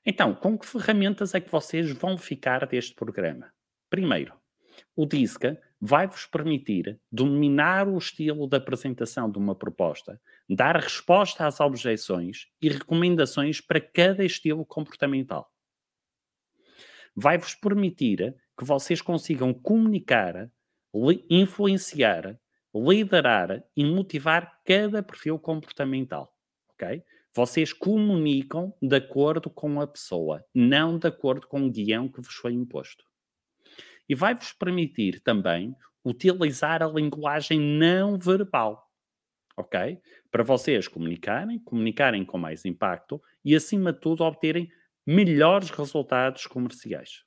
Então, 0.05 0.35
com 0.35 0.59
que 0.59 0.67
ferramentas 0.67 1.35
é 1.35 1.41
que 1.41 1.51
vocês 1.51 1.91
vão 1.93 2.19
ficar 2.19 2.67
deste 2.67 2.95
programa? 2.95 3.53
Primeiro, 3.89 4.35
o 4.97 5.07
DISCA 5.07 5.61
vai-vos 5.81 6.27
permitir 6.27 7.01
dominar 7.13 7.89
o 7.89 7.97
estilo 7.97 8.49
de 8.49 8.57
apresentação 8.57 9.31
de 9.31 9.39
uma 9.39 9.55
proposta, 9.55 10.21
dar 10.49 10.77
resposta 10.77 11.47
às 11.47 11.61
objeções 11.61 12.49
e 12.61 12.69
recomendações 12.69 13.61
para 13.61 13.81
cada 13.81 14.25
estilo 14.25 14.65
comportamental. 14.67 15.51
Vai-vos 17.15 17.55
permitir 17.55 18.35
que 18.57 18.65
vocês 18.65 19.03
consigam 19.03 19.53
comunicar, 19.53 20.51
influenciar, 21.29 22.39
liderar 22.75 23.65
e 23.77 23.85
motivar 23.85 24.61
cada 24.65 25.03
perfil 25.03 25.39
comportamental, 25.39 26.33
ok? 26.71 27.03
Vocês 27.35 27.73
comunicam 27.73 28.73
de 28.81 28.97
acordo 28.97 29.51
com 29.51 29.81
a 29.81 29.87
pessoa, 29.87 30.45
não 30.55 30.99
de 30.99 31.09
acordo 31.09 31.47
com 31.49 31.67
o 31.67 31.71
guião 31.71 32.09
que 32.09 32.21
vos 32.21 32.35
foi 32.35 32.53
imposto. 32.53 33.05
E 34.09 34.15
vai-vos 34.15 34.53
permitir 34.53 35.21
também 35.21 35.75
utilizar 36.05 36.83
a 36.83 36.87
linguagem 36.87 37.59
não 37.59 38.19
verbal, 38.19 38.89
ok? 39.57 39.99
Para 40.31 40.45
vocês 40.45 40.87
comunicarem, 40.87 41.59
comunicarem 41.59 42.25
com 42.25 42.39
mais 42.39 42.65
impacto 42.65 43.21
e, 43.45 43.55
acima 43.55 43.93
de 43.93 44.01
tudo, 44.01 44.23
obterem 44.23 44.69
melhores 45.07 45.71
resultados 45.71 46.47
comerciais. 46.47 47.25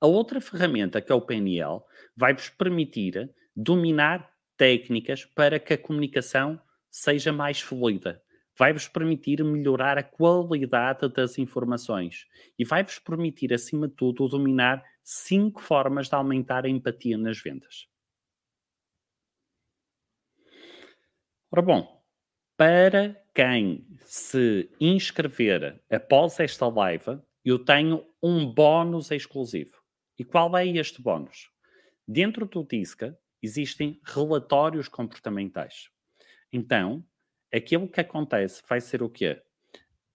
A 0.00 0.06
outra 0.06 0.40
ferramenta, 0.40 1.00
que 1.00 1.10
é 1.10 1.14
o 1.14 1.20
PNL, 1.20 1.80
vai-vos 2.16 2.48
permitir 2.48 3.34
dominar 3.54 4.32
técnicas 4.56 5.24
para 5.24 5.58
que 5.58 5.72
a 5.72 5.78
comunicação 5.78 6.60
seja 6.88 7.32
mais 7.32 7.60
fluida. 7.60 8.22
Vai-vos 8.56 8.88
permitir 8.88 9.42
melhorar 9.42 9.98
a 9.98 10.02
qualidade 10.02 11.08
das 11.08 11.38
informações 11.38 12.26
e 12.58 12.64
vai-vos 12.64 12.98
permitir, 12.98 13.52
acima 13.52 13.88
de 13.88 13.94
tudo, 13.94 14.28
dominar 14.28 14.84
cinco 15.02 15.60
formas 15.60 16.08
de 16.08 16.14
aumentar 16.14 16.64
a 16.64 16.68
empatia 16.68 17.16
nas 17.16 17.40
vendas. 17.40 17.88
Ora 21.50 21.62
bom, 21.62 22.02
para 22.56 23.20
quem 23.34 23.86
se 24.04 24.68
inscrever 24.80 25.80
após 25.90 26.38
esta 26.40 26.66
live, 26.68 27.20
eu 27.44 27.64
tenho 27.64 28.04
um 28.22 28.44
bónus 28.52 29.10
exclusivo. 29.10 29.77
E 30.18 30.24
qual 30.24 30.56
é 30.56 30.66
este 30.66 31.00
bónus? 31.00 31.50
Dentro 32.06 32.46
do 32.46 32.64
DISCA 32.64 33.16
existem 33.42 34.00
relatórios 34.02 34.88
comportamentais. 34.88 35.90
Então, 36.52 37.04
aquilo 37.54 37.88
que 37.88 38.00
acontece 38.00 38.62
vai 38.68 38.80
ser 38.80 39.02
o 39.02 39.08
quê? 39.08 39.40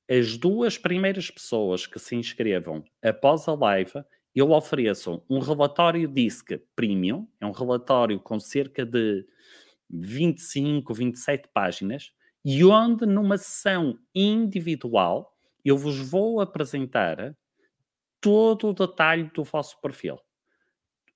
As 0.10 0.38
duas 0.38 0.78
primeiras 0.78 1.32
pessoas 1.32 1.88
que 1.88 2.00
se 2.00 2.16
inscrevam 2.16 2.84
após 3.02 3.48
a 3.48 3.54
live, 3.54 4.04
eu 4.36 4.52
ofereço 4.52 5.24
um 5.30 5.40
relatório 5.40 6.08
DISC 6.08 6.60
Premium, 6.76 7.28
é 7.40 7.46
um 7.46 7.52
relatório 7.52 8.20
com 8.20 8.40
cerca 8.40 8.86
de 8.86 9.26
25, 9.90 10.94
27 10.94 11.48
páginas, 11.54 12.12
e 12.44 12.66
onde 12.66 13.06
numa 13.06 13.38
sessão 13.38 13.98
individual 14.14 15.34
eu 15.64 15.78
vos 15.78 15.98
vou 15.98 16.42
apresentar 16.42 17.34
todo 18.24 18.70
o 18.70 18.74
detalhe 18.74 19.30
do 19.34 19.44
vosso 19.44 19.80
perfil. 19.82 20.18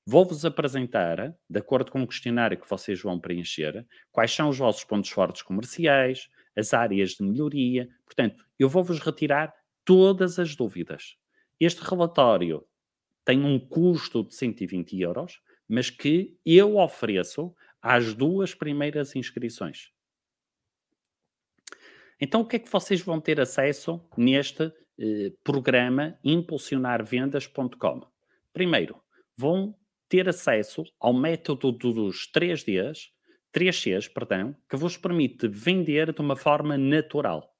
Vou-vos 0.06 0.44
apresentar, 0.44 1.34
de 1.50 1.60
acordo 1.60 1.90
com 1.90 2.04
o 2.04 2.08
questionário 2.08 2.60
que 2.60 2.70
vocês 2.70 3.02
vão 3.02 3.18
preencher, 3.18 3.88
quais 4.12 4.34
são 4.34 4.50
os 4.50 4.58
vossos 4.58 4.84
pontos 4.84 5.10
fortes 5.10 5.42
comerciais, 5.42 6.30
as 6.54 6.74
áreas 6.74 7.12
de 7.12 7.24
melhoria. 7.24 7.88
Portanto, 8.06 8.44
eu 8.60 8.68
vou-vos 8.68 9.00
retirar 9.00 9.56
todas 9.86 10.38
as 10.38 10.54
dúvidas. 10.54 11.16
Este 11.58 11.82
relatório 11.82 12.68
tem 13.24 13.42
um 13.42 13.58
custo 13.58 14.26
de 14.26 14.36
120 14.36 15.00
euros, 15.00 15.42
mas 15.66 15.90
que 15.90 16.38
eu 16.46 16.76
ofereço 16.76 17.56
às 17.82 18.14
duas 18.14 18.54
primeiras 18.54 19.16
inscrições. 19.16 19.94
Então, 22.20 22.42
o 22.42 22.46
que 22.46 22.58
é 22.58 22.60
que 22.60 22.72
vocês 22.72 23.00
vão 23.00 23.22
ter 23.22 23.40
acesso 23.40 24.06
neste 24.18 24.74
eh, 25.00 25.32
programa 25.44 26.18
impulsionarvendas.com. 26.24 28.02
Primeiro, 28.54 29.02
vão 29.38 29.76
ter 30.10 30.28
acesso 30.28 30.84
ao 31.00 31.14
método 31.14 31.72
dos 31.72 32.30
3Ds, 32.32 33.10
3Cs, 33.54 34.12
perdão, 34.12 34.56
que 34.70 34.76
vos 34.76 34.98
permite 34.98 35.48
vender 35.48 36.14
de 36.14 36.22
uma 36.22 36.36
forma 36.36 36.78
natural. 36.78 37.54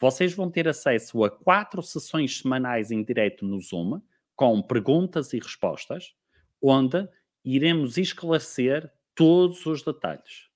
Vocês 0.00 0.34
vão 0.34 0.50
ter 0.50 0.68
acesso 0.68 1.24
a 1.24 1.30
quatro 1.30 1.82
sessões 1.82 2.38
semanais 2.38 2.90
em 2.90 3.02
direto 3.02 3.44
no 3.44 3.60
Zoom, 3.60 4.00
com 4.34 4.60
perguntas 4.60 5.32
e 5.32 5.38
respostas, 5.38 6.14
onde 6.60 7.06
iremos 7.44 7.96
esclarecer 7.96 8.90
todos 9.14 9.64
os 9.66 9.82
detalhes. 9.82 10.48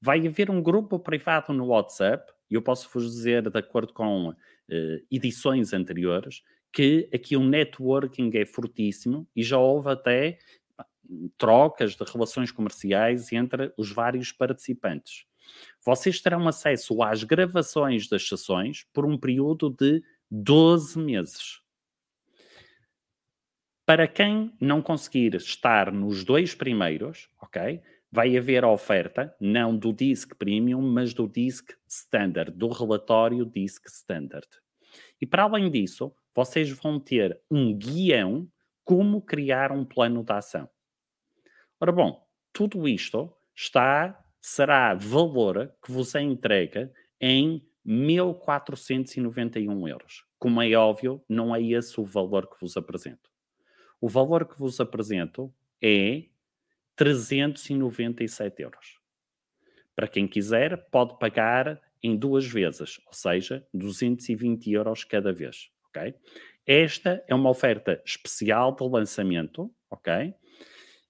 Vai 0.00 0.26
haver 0.26 0.50
um 0.50 0.62
grupo 0.62 0.98
privado 0.98 1.52
no 1.52 1.66
WhatsApp, 1.66 2.30
e 2.50 2.54
eu 2.54 2.62
posso 2.62 2.88
vos 2.92 3.04
dizer, 3.04 3.48
de 3.48 3.58
acordo 3.58 3.92
com 3.94 4.34
edições 5.10 5.72
anteriores, 5.72 6.42
que 6.72 7.08
aqui 7.12 7.36
o 7.36 7.44
networking 7.44 8.30
é 8.34 8.46
fortíssimo 8.46 9.28
e 9.36 9.42
já 9.42 9.58
houve 9.58 9.90
até 9.90 10.38
trocas 11.36 11.94
de 11.94 12.04
relações 12.04 12.50
comerciais 12.50 13.32
entre 13.32 13.72
os 13.76 13.90
vários 13.90 14.32
participantes. 14.32 15.26
Vocês 15.84 16.20
terão 16.20 16.46
acesso 16.48 17.02
às 17.02 17.24
gravações 17.24 18.08
das 18.08 18.26
sessões 18.26 18.86
por 18.92 19.04
um 19.04 19.18
período 19.18 19.68
de 19.68 20.02
12 20.30 20.98
meses. 20.98 21.60
Para 23.84 24.06
quem 24.06 24.52
não 24.60 24.80
conseguir 24.80 25.34
estar 25.34 25.92
nos 25.92 26.24
dois 26.24 26.54
primeiros, 26.54 27.28
ok? 27.40 27.82
Vai 28.12 28.36
haver 28.36 28.62
oferta, 28.62 29.34
não 29.40 29.74
do 29.74 29.90
DISC 29.90 30.36
Premium, 30.36 30.82
mas 30.82 31.14
do 31.14 31.26
DISC 31.26 31.74
Standard, 31.88 32.52
do 32.52 32.68
relatório 32.68 33.46
DISC 33.46 33.88
Standard. 33.88 34.46
E 35.18 35.26
para 35.26 35.44
além 35.44 35.70
disso, 35.70 36.14
vocês 36.34 36.70
vão 36.70 37.00
ter 37.00 37.40
um 37.50 37.74
guião 37.74 38.46
como 38.84 39.22
criar 39.22 39.72
um 39.72 39.84
plano 39.84 40.22
de 40.22 40.32
ação. 40.32 40.68
Ora 41.80 41.90
bom, 41.90 42.22
tudo 42.52 42.86
isto 42.86 43.32
está, 43.54 44.22
será 44.40 44.94
valor 44.94 45.74
que 45.82 45.90
vos 45.90 46.14
é 46.14 46.20
entregue 46.20 46.90
em 47.20 47.66
1.491 47.86 49.88
euros. 49.88 50.24
Como 50.38 50.60
é 50.60 50.74
óbvio, 50.74 51.24
não 51.28 51.54
é 51.54 51.62
esse 51.62 52.00
o 52.00 52.04
valor 52.04 52.48
que 52.48 52.60
vos 52.60 52.76
apresento. 52.76 53.30
O 54.00 54.08
valor 54.08 54.46
que 54.46 54.58
vos 54.58 54.80
apresento 54.80 55.54
é 55.80 56.24
397 56.96 58.62
euros. 58.62 58.98
Para 59.94 60.08
quem 60.08 60.26
quiser, 60.26 60.88
pode 60.90 61.18
pagar 61.18 61.80
em 62.02 62.16
duas 62.16 62.46
vezes, 62.46 63.00
ou 63.06 63.12
seja, 63.12 63.66
220 63.72 64.70
euros 64.72 65.04
cada 65.04 65.32
vez, 65.32 65.70
ok? 65.88 66.14
Esta 66.66 67.22
é 67.28 67.34
uma 67.34 67.50
oferta 67.50 68.00
especial 68.04 68.74
de 68.74 68.84
lançamento, 68.88 69.72
ok? 69.90 70.34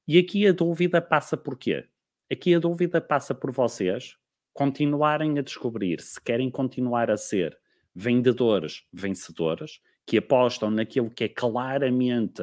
E 0.07 0.19
aqui 0.19 0.47
a 0.47 0.53
dúvida 0.53 1.01
passa 1.01 1.37
por 1.37 1.57
quê? 1.57 1.87
Aqui 2.31 2.55
a 2.55 2.59
dúvida 2.59 3.01
passa 3.01 3.35
por 3.35 3.53
vocês 3.53 4.17
continuarem 4.53 5.39
a 5.39 5.43
descobrir 5.43 6.01
se 6.01 6.21
querem 6.21 6.51
continuar 6.51 7.11
a 7.11 7.17
ser 7.17 7.59
vendedores 7.95 8.85
vencedores, 8.93 9.81
que 10.07 10.19
apostam 10.19 10.71
naquilo 10.71 11.11
que 11.11 11.25
é 11.25 11.29
claramente 11.29 12.43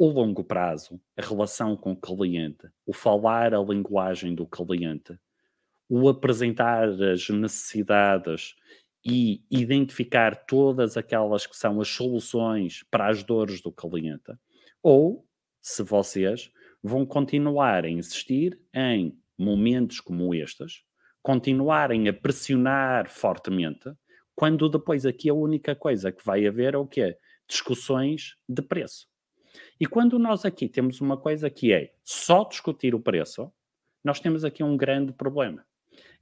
o 0.00 0.08
longo 0.08 0.42
prazo, 0.42 0.98
a 1.14 1.20
relação 1.20 1.76
com 1.76 1.92
o 1.92 2.00
cliente, 2.00 2.66
o 2.86 2.92
falar 2.94 3.52
a 3.52 3.62
linguagem 3.62 4.34
do 4.34 4.46
cliente, 4.46 5.18
o 5.90 6.08
apresentar 6.08 6.88
as 6.88 7.28
necessidades 7.28 8.54
e 9.04 9.44
identificar 9.50 10.46
todas 10.46 10.96
aquelas 10.96 11.46
que 11.46 11.54
são 11.54 11.82
as 11.82 11.88
soluções 11.88 12.82
para 12.90 13.10
as 13.10 13.22
dores 13.22 13.60
do 13.60 13.70
cliente, 13.70 14.32
ou 14.82 15.28
se 15.60 15.82
vocês 15.82 16.50
vão 16.82 17.04
continuar 17.04 17.84
a 17.84 17.90
insistir 17.90 18.58
em 18.74 19.14
momentos 19.36 20.00
como 20.00 20.34
estes, 20.34 20.82
continuarem 21.20 22.08
a 22.08 22.14
pressionar 22.14 23.10
fortemente, 23.10 23.92
quando 24.34 24.66
depois 24.66 25.04
aqui 25.04 25.28
a 25.28 25.34
única 25.34 25.76
coisa 25.76 26.10
que 26.10 26.24
vai 26.24 26.46
haver 26.46 26.72
é 26.72 26.78
o 26.78 26.86
quê? 26.86 27.18
Discussões 27.46 28.36
de 28.48 28.62
preço. 28.62 29.09
E 29.80 29.86
quando 29.86 30.18
nós 30.18 30.44
aqui 30.44 30.68
temos 30.68 31.00
uma 31.00 31.16
coisa 31.16 31.48
que 31.48 31.72
é 31.72 31.94
só 32.04 32.44
discutir 32.44 32.94
o 32.94 33.00
preço, 33.00 33.50
nós 34.04 34.20
temos 34.20 34.44
aqui 34.44 34.62
um 34.62 34.76
grande 34.76 35.10
problema. 35.10 35.64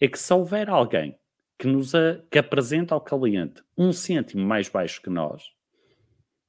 É 0.01 0.07
que 0.07 0.19
se 0.19 0.33
houver 0.33 0.71
alguém 0.71 1.19
que 1.59 1.67
nos 1.67 1.93
a, 1.93 2.23
que 2.31 2.39
apresenta 2.39 2.95
ao 2.95 3.01
cliente 3.01 3.63
um 3.77 3.93
cêntimo 3.93 4.47
mais 4.47 4.69
baixo 4.69 5.03
que 5.03 5.11
nós, 5.11 5.53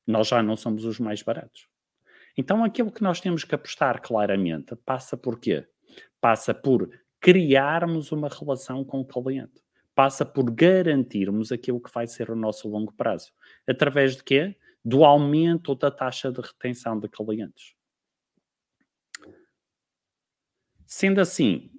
nós 0.05 0.27
já 0.27 0.43
não 0.43 0.55
somos 0.55 0.85
os 0.85 0.99
mais 0.99 1.23
baratos. 1.23 1.67
Então 2.37 2.63
aquilo 2.63 2.91
que 2.91 3.01
nós 3.01 3.19
temos 3.19 3.43
que 3.43 3.55
apostar 3.55 4.01
claramente 4.01 4.75
passa 4.85 5.17
por 5.17 5.39
quê? 5.39 5.67
Passa 6.21 6.53
por 6.53 6.89
criarmos 7.19 8.11
uma 8.11 8.29
relação 8.29 8.83
com 8.83 8.99
o 8.99 9.05
cliente. 9.05 9.63
Passa 9.95 10.23
por 10.23 10.49
garantirmos 10.51 11.51
aquilo 11.51 11.81
que 11.81 11.91
vai 11.91 12.05
ser 12.05 12.29
o 12.29 12.35
nosso 12.35 12.69
longo 12.69 12.93
prazo. 12.93 13.31
Através 13.67 14.15
de 14.15 14.23
quê? 14.23 14.55
Do 14.83 15.03
aumento 15.03 15.75
da 15.75 15.91
taxa 15.91 16.31
de 16.31 16.41
retenção 16.41 16.99
de 16.99 17.07
clientes. 17.07 17.75
Sendo 20.85 21.21
assim, 21.21 21.71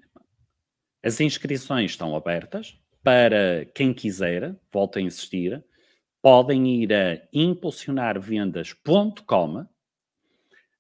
as 1.03 1.21
inscrições 1.21 1.91
estão 1.91 2.15
abertas 2.15 2.79
para 3.03 3.65
quem 3.75 3.93
quiser, 3.95 4.55
volto 4.73 4.99
a 4.99 5.03
insistir, 5.03 5.65
podem 6.23 6.83
ir 6.83 6.93
a 6.93 7.21
impulsionarvendas.com. 7.33 9.67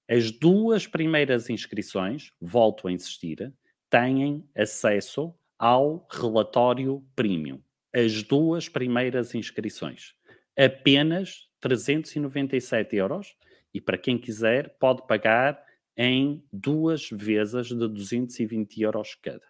As 0.09 0.31
duas 0.31 0.87
primeiras 0.87 1.51
inscrições, 1.51 2.33
volto 2.41 2.87
a 2.87 2.93
insistir, 2.93 3.53
têm 3.89 4.49
acesso 4.57 5.35
ao 5.59 6.07
relatório 6.11 7.05
premium. 7.17 7.61
As 7.93 8.23
duas 8.23 8.69
primeiras 8.69 9.35
inscrições. 9.35 10.15
Apenas 10.57 11.50
397 11.61 12.97
euros 12.97 13.37
e 13.73 13.81
para 13.81 13.99
quem 13.99 14.19
quiser 14.19 14.77
pode 14.79 15.07
pagar 15.07 15.63
em 15.97 16.43
duas 16.53 17.09
vezes 17.11 17.69
de 17.69 17.89
220 17.89 18.81
euros 18.83 19.15
cada. 19.15 19.45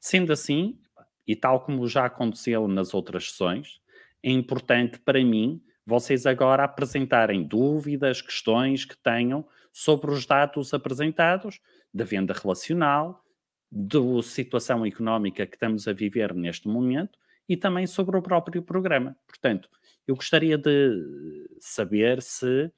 Sendo 0.00 0.32
assim, 0.32 0.78
e 1.26 1.36
tal 1.36 1.60
como 1.60 1.86
já 1.86 2.06
aconteceu 2.06 2.66
nas 2.66 2.92
outras 2.92 3.30
sessões, 3.30 3.80
é 4.22 4.30
importante 4.30 4.98
para 4.98 5.22
mim 5.24 5.62
vocês 5.86 6.26
agora 6.26 6.64
apresentarem 6.64 7.42
dúvidas, 7.42 8.20
questões 8.20 8.84
que 8.84 8.96
tenham 8.96 9.46
sobre 9.72 10.10
os 10.10 10.26
dados 10.26 10.74
apresentados 10.74 11.60
da 11.92 12.04
venda 12.04 12.32
relacional, 12.32 13.24
da 13.70 14.00
situação 14.22 14.84
económica 14.84 15.46
que 15.46 15.56
estamos 15.56 15.86
a 15.86 15.92
viver 15.92 16.34
neste 16.34 16.68
momento 16.68 17.18
e 17.48 17.56
também 17.56 17.86
sobre 17.86 18.16
o 18.16 18.22
próprio 18.22 18.62
programa. 18.62 19.16
Portanto, 19.26 19.68
eu 20.06 20.14
gostaria 20.14 20.58
de 20.58 21.48
saber 21.60 22.20
se 22.22 22.70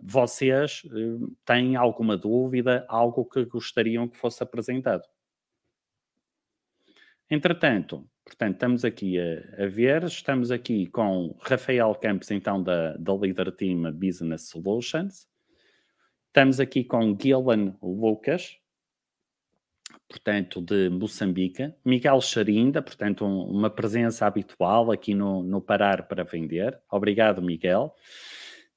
vocês 0.00 0.82
eh, 0.86 1.26
têm 1.44 1.76
alguma 1.76 2.16
dúvida, 2.16 2.84
algo 2.88 3.24
que 3.24 3.44
gostariam 3.44 4.08
que 4.08 4.16
fosse 4.16 4.42
apresentado. 4.42 5.04
Entretanto, 7.30 8.08
portanto, 8.24 8.54
estamos 8.54 8.84
aqui 8.84 9.18
a, 9.18 9.64
a, 9.64 9.66
ver, 9.66 10.04
estamos 10.04 10.50
aqui 10.50 10.86
com 10.86 11.36
Rafael 11.40 11.94
Campos, 11.94 12.30
então, 12.30 12.62
da, 12.62 12.96
da 12.96 13.14
Leader 13.14 13.50
Team 13.52 13.90
Business 13.92 14.48
Solutions. 14.48 15.28
Estamos 16.28 16.60
aqui 16.60 16.84
com 16.84 17.16
Gillan 17.18 17.76
Lucas, 17.82 18.58
portanto, 20.08 20.60
de 20.60 20.88
Moçambique. 20.88 21.72
Miguel 21.84 22.20
Charinda, 22.20 22.80
portanto, 22.80 23.24
um, 23.24 23.42
uma 23.44 23.70
presença 23.70 24.26
habitual 24.26 24.90
aqui 24.90 25.14
no, 25.14 25.42
no 25.42 25.60
Parar 25.60 26.06
para 26.08 26.24
Vender. 26.24 26.78
Obrigado, 26.90 27.42
Miguel. 27.42 27.94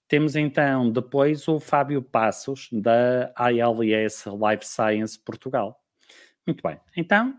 Temos 0.08 0.36
então 0.36 0.91
depois 0.91 1.48
o 1.48 1.60
Fábio 1.60 2.02
Passos, 2.02 2.67
da 2.72 3.32
ILS 3.52 4.26
Life 4.26 4.65
Science 4.65 5.19
Portugal. 5.19 5.80
Muito 6.48 6.63
bem. 6.63 6.80
Então, 6.98 7.36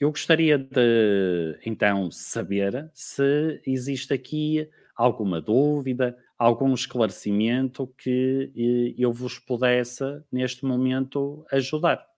eu 0.00 0.10
gostaria 0.10 0.56
de 0.56 1.58
então 1.66 2.10
saber 2.10 2.90
se 2.94 3.60
existe 3.66 4.14
aqui 4.14 4.68
alguma 4.96 5.40
dúvida, 5.40 6.16
algum 6.38 6.72
esclarecimento 6.72 7.86
que 7.98 8.52
eh, 8.56 8.94
eu 8.96 9.12
vos 9.12 9.38
pudesse, 9.38 10.04
neste 10.32 10.64
momento, 10.64 11.44
ajudar. 11.52 12.08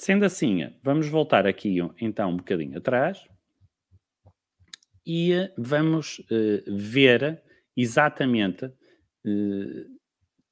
Sendo 0.00 0.24
assim, 0.24 0.66
vamos 0.82 1.08
voltar 1.08 1.46
aqui 1.46 1.76
então 2.00 2.30
um 2.30 2.38
bocadinho 2.38 2.78
atrás 2.78 3.22
e 5.06 5.34
vamos 5.58 6.20
uh, 6.20 6.74
ver 6.74 7.42
exatamente 7.76 8.64
uh, 8.64 9.98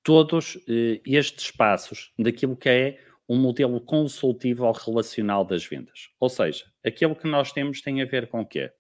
todos 0.03 0.57
uh, 0.57 1.01
estes 1.03 1.51
passos 1.51 2.13
daquilo 2.19 2.59
que 2.59 2.69
é 2.69 3.01
um 3.27 3.39
modelo 3.39 3.81
consultivo 3.81 4.67
ou 4.67 4.73
relacional 4.73 5.47
das 5.47 5.65
vendas. 5.65 6.11
Ou 6.21 6.29
seja, 6.29 6.67
aquilo 6.85 7.17
que 7.17 7.27
nós 7.27 7.51
temos 7.51 7.81
tem 7.81 8.03
a 8.03 8.05
ver 8.05 8.29
com 8.29 8.43
o 8.43 8.47
quê? 8.47 8.71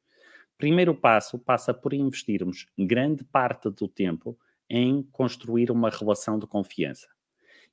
Primeiro 0.58 0.94
passo 0.94 1.38
passa 1.38 1.72
por 1.72 1.94
investirmos 1.94 2.66
grande 2.78 3.24
parte 3.24 3.70
do 3.70 3.88
tempo 3.88 4.38
em 4.68 5.02
construir 5.12 5.70
uma 5.70 5.88
relação 5.88 6.38
de 6.38 6.46
confiança. 6.46 7.08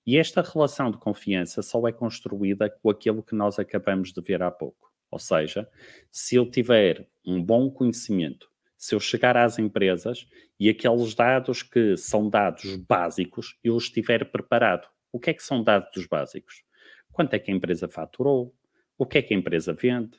E 0.06 0.18
esta 0.18 0.42
relação 0.42 0.92
de 0.92 0.98
confiança 0.98 1.62
só 1.62 1.88
é 1.88 1.92
construída 1.92 2.70
com 2.70 2.90
aquilo 2.90 3.24
que 3.24 3.36
nós 3.36 3.58
acabamos 3.58 4.14
de 4.14 4.22
ver 4.22 4.44
há 4.44 4.52
pouco. 4.52 4.94
Ou 5.10 5.20
seja, 5.20 5.68
se 6.12 6.36
eu 6.36 6.50
tiver 6.50 7.08
um 7.26 7.44
bom 7.44 7.72
conhecimento, 7.72 8.50
se 8.78 8.94
eu 8.94 9.00
chegar 9.00 9.36
às 9.36 9.58
empresas 9.58 10.28
e 10.60 10.70
aqueles 10.70 11.16
dados 11.16 11.64
que 11.64 11.98
são 11.98 12.30
dados 12.30 12.76
básicos, 12.76 13.58
eu 13.64 13.76
estiver 13.78 14.30
preparado. 14.30 14.88
O 15.12 15.20
que 15.20 15.30
é 15.30 15.34
que 15.34 15.42
são 15.42 15.64
dados 15.64 16.06
básicos? 16.06 16.64
Quanto 17.12 17.34
é 17.34 17.40
que 17.40 17.50
a 17.50 17.56
empresa 17.56 17.88
faturou? 17.88 18.54
O 18.98 19.06
que 19.06 19.18
é 19.18 19.22
que 19.22 19.34
a 19.34 19.38
empresa 19.38 19.74
vende? 19.74 20.18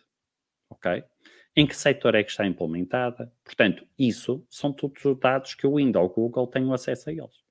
Ok? 0.69 1.05
Em 1.55 1.67
que 1.67 1.77
setor 1.77 2.15
é 2.15 2.25
que 2.25 2.31
está 2.31 2.47
implementada? 2.47 3.33
Portanto, 3.45 3.87
isso 3.99 4.45
são 4.51 4.73
todos 4.73 5.05
os 5.05 5.19
dados 5.19 5.55
que 5.55 5.65
eu 5.65 5.79
indo 5.79 5.99
ao 5.99 6.09
Google 6.09 6.47
tenho 6.47 6.73
acesso 6.73 7.09
a 7.09 7.13
eles. 7.13 7.46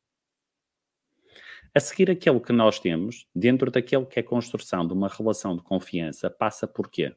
A 1.75 1.79
seguir, 1.81 2.09
aquilo 2.09 2.39
que 2.39 2.53
nós 2.53 2.79
temos, 2.79 3.27
dentro 3.35 3.69
daquilo 3.69 4.05
que 4.05 4.17
é 4.17 4.23
construção 4.23 4.87
de 4.87 4.93
uma 4.93 5.09
relação 5.09 5.57
de 5.57 5.61
confiança, 5.61 6.29
passa 6.29 6.65
por 6.65 6.89
quê? 6.89 7.13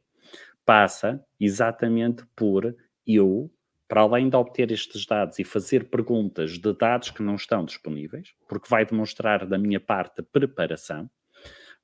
Passa 0.67 1.25
exatamente 1.39 2.25
por 2.35 2.75
eu, 3.07 3.49
para 3.87 4.01
além 4.01 4.29
de 4.29 4.35
obter 4.35 4.73
estes 4.73 5.07
dados 5.07 5.39
e 5.39 5.45
fazer 5.45 5.89
perguntas 5.89 6.59
de 6.59 6.73
dados 6.73 7.09
que 7.13 7.23
não 7.23 7.37
estão 7.37 7.65
disponíveis, 7.65 8.35
porque 8.49 8.69
vai 8.69 8.85
demonstrar 8.85 9.47
da 9.47 9.57
minha 9.57 9.79
parte 9.79 10.23
preparação, 10.23 11.09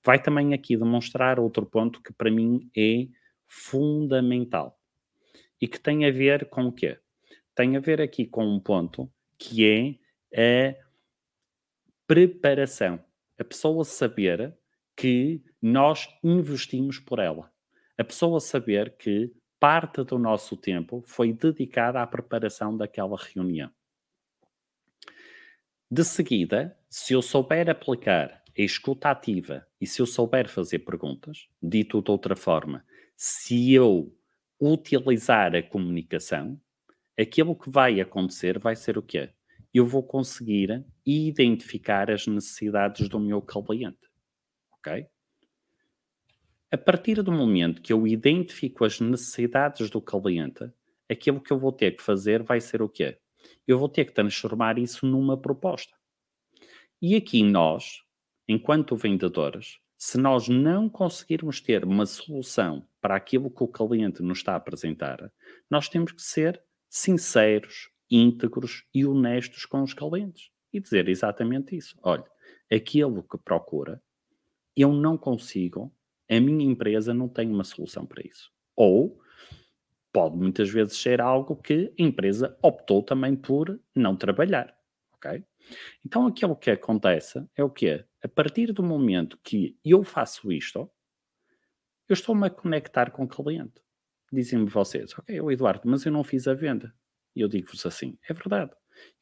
vai 0.05 0.21
também 0.21 0.53
aqui 0.53 0.77
demonstrar 0.77 1.39
outro 1.39 1.65
ponto 1.65 2.03
que 2.03 2.13
para 2.13 2.29
mim 2.29 2.69
é 2.77 3.07
fundamental 3.47 4.77
e 5.61 5.69
que 5.69 5.79
tem 5.79 6.07
a 6.07 6.11
ver 6.11 6.47
com 6.47 6.65
o 6.65 6.73
quê? 6.73 6.99
Tem 7.55 7.77
a 7.77 7.81
ver 7.81 8.01
aqui 8.01 8.27
com 8.27 8.45
um 8.45 8.59
ponto 8.59 9.09
que 9.39 9.97
é 10.33 10.71
a 10.71 10.84
preparação. 12.07 13.03
A 13.39 13.45
pessoa 13.45 13.85
saber 13.85 14.57
que 14.97 15.43
nós 15.61 16.09
investimos 16.23 16.99
por 16.99 17.19
ela. 17.19 17.51
A 17.99 18.05
pessoa 18.05 18.41
saber 18.41 18.97
que 18.97 19.33
parte 19.59 20.05
do 20.05 20.19
nosso 20.19 20.57
tempo 20.57 21.03
foi 21.07 21.33
dedicada 21.33 22.03
à 22.03 22.07
preparação 22.07 22.77
daquela 22.77 23.17
reunião. 23.17 23.71
De 25.91 26.05
seguida, 26.05 26.77
se 26.91 27.15
eu 27.15 27.23
souber 27.23 27.71
aplicar 27.71 28.43
a 28.57 28.63
escuta 28.63 29.11
ativa 29.11 29.67
e 29.81 29.87
se 29.87 30.01
eu 30.01 30.07
souber 30.07 30.49
fazer 30.49 30.81
perguntas, 30.81 31.49
dito 31.63 32.03
de 32.03 32.11
outra 32.11 32.37
forma, 32.37 32.85
se 33.17 33.73
eu 33.73 34.17
utilizar 34.61 35.55
a 35.55 35.63
comunicação, 35.63 36.61
aquilo 37.19 37.57
que 37.57 37.71
vai 37.71 38.01
acontecer 38.01 38.59
vai 38.59 38.77
ser 38.77 38.99
o 38.99 39.03
quê? 39.03 39.31
Eu 39.75 39.85
vou 39.85 40.03
conseguir 40.03 40.87
identificar 41.05 42.11
as 42.11 42.27
necessidades 42.29 43.09
do 43.09 43.19
meu 43.19 43.43
cliente. 43.43 44.09
Ok? 44.79 45.07
A 46.71 46.79
partir 46.79 47.23
do 47.23 47.33
momento 47.33 47.83
que 47.83 47.93
eu 47.93 48.07
identifico 48.07 48.85
as 48.85 49.01
necessidades 49.01 49.91
do 49.91 50.01
cliente, 50.01 50.73
aquilo 51.11 51.41
que 51.41 51.53
eu 51.53 51.59
vou 51.59 51.73
ter 51.73 51.93
que 51.97 52.03
fazer 52.03 52.43
vai 52.43 52.61
ser 52.61 52.83
o 52.83 52.89
quê? 52.89 53.19
Eu 53.67 53.79
vou 53.79 53.89
ter 53.89 54.05
que 54.05 54.13
transformar 54.13 54.79
isso 54.79 55.07
numa 55.07 55.37
proposta. 55.37 55.95
E 57.01 57.15
aqui 57.17 57.43
nós, 57.43 58.03
enquanto 58.49 58.97
vendedores, 58.97 59.79
se 59.97 60.19
nós 60.19 60.49
não 60.49 60.89
conseguirmos 60.89 61.61
ter 61.61 61.85
uma 61.85 62.07
solução 62.07 62.87
para 63.01 63.17
aquilo 63.17 63.51
que 63.51 63.63
o 63.63 63.69
cliente 63.69 64.23
nos 64.23 64.39
está 64.39 64.53
a 64.53 64.57
apresentar, 64.57 65.33
nós 65.71 65.89
temos 65.89 66.13
que 66.13 66.23
ser 66.23 66.63
sinceros, 66.89 67.91
íntegros 68.15 68.85
e 68.95 69.05
honestos 69.05 69.67
com 69.67 69.83
os 69.83 69.93
clientes 69.93 70.51
e 70.73 70.81
dizer 70.81 71.09
exatamente 71.09 71.77
isso. 71.77 71.97
Olha, 72.03 72.25
aquilo 72.73 73.23
que 73.23 73.37
procura, 73.39 74.01
eu 74.77 74.93
não 74.93 75.17
consigo, 75.19 75.93
a 76.31 76.39
minha 76.41 76.65
empresa 76.65 77.13
não 77.13 77.29
tem 77.29 77.51
uma 77.51 77.65
solução 77.65 78.07
para 78.07 78.23
isso. 78.25 78.53
Ou 78.77 79.21
pode 80.13 80.37
muitas 80.37 80.71
vezes 80.71 80.97
ser 80.97 81.21
algo 81.21 81.57
que 81.57 81.93
a 81.99 82.03
empresa 82.03 82.57
optou 82.63 83.03
também 83.03 83.35
por 83.35 83.81
não 83.95 84.17
trabalhar, 84.17 84.77
ok? 85.15 85.45
Então 86.07 86.27
aquilo 86.27 86.55
que 86.55 86.71
acontece 86.71 87.45
é 87.57 87.65
o 87.65 87.71
quê? 87.71 88.05
A 88.23 88.29
partir 88.29 88.73
do 88.73 88.83
momento 88.83 89.39
que 89.43 89.77
eu 89.85 90.05
faço 90.05 90.53
isto, 90.53 90.89
eu 92.09 92.15
estou-me 92.15 92.47
a 92.47 92.51
conectar 92.51 93.11
com 93.11 93.25
o 93.25 93.29
cliente. 93.29 93.83
Dizem-me 94.33 94.67
vocês, 94.67 95.17
ok, 95.19 95.41
o 95.41 95.51
Eduardo, 95.51 95.83
mas 95.85 96.05
eu 96.05 96.13
não 96.13 96.23
fiz 96.23 96.47
a 96.47 96.55
venda. 96.55 96.95
E 97.35 97.41
eu 97.41 97.49
digo-vos 97.49 97.85
assim, 97.87 98.17
é 98.29 98.33
verdade. 98.33 98.73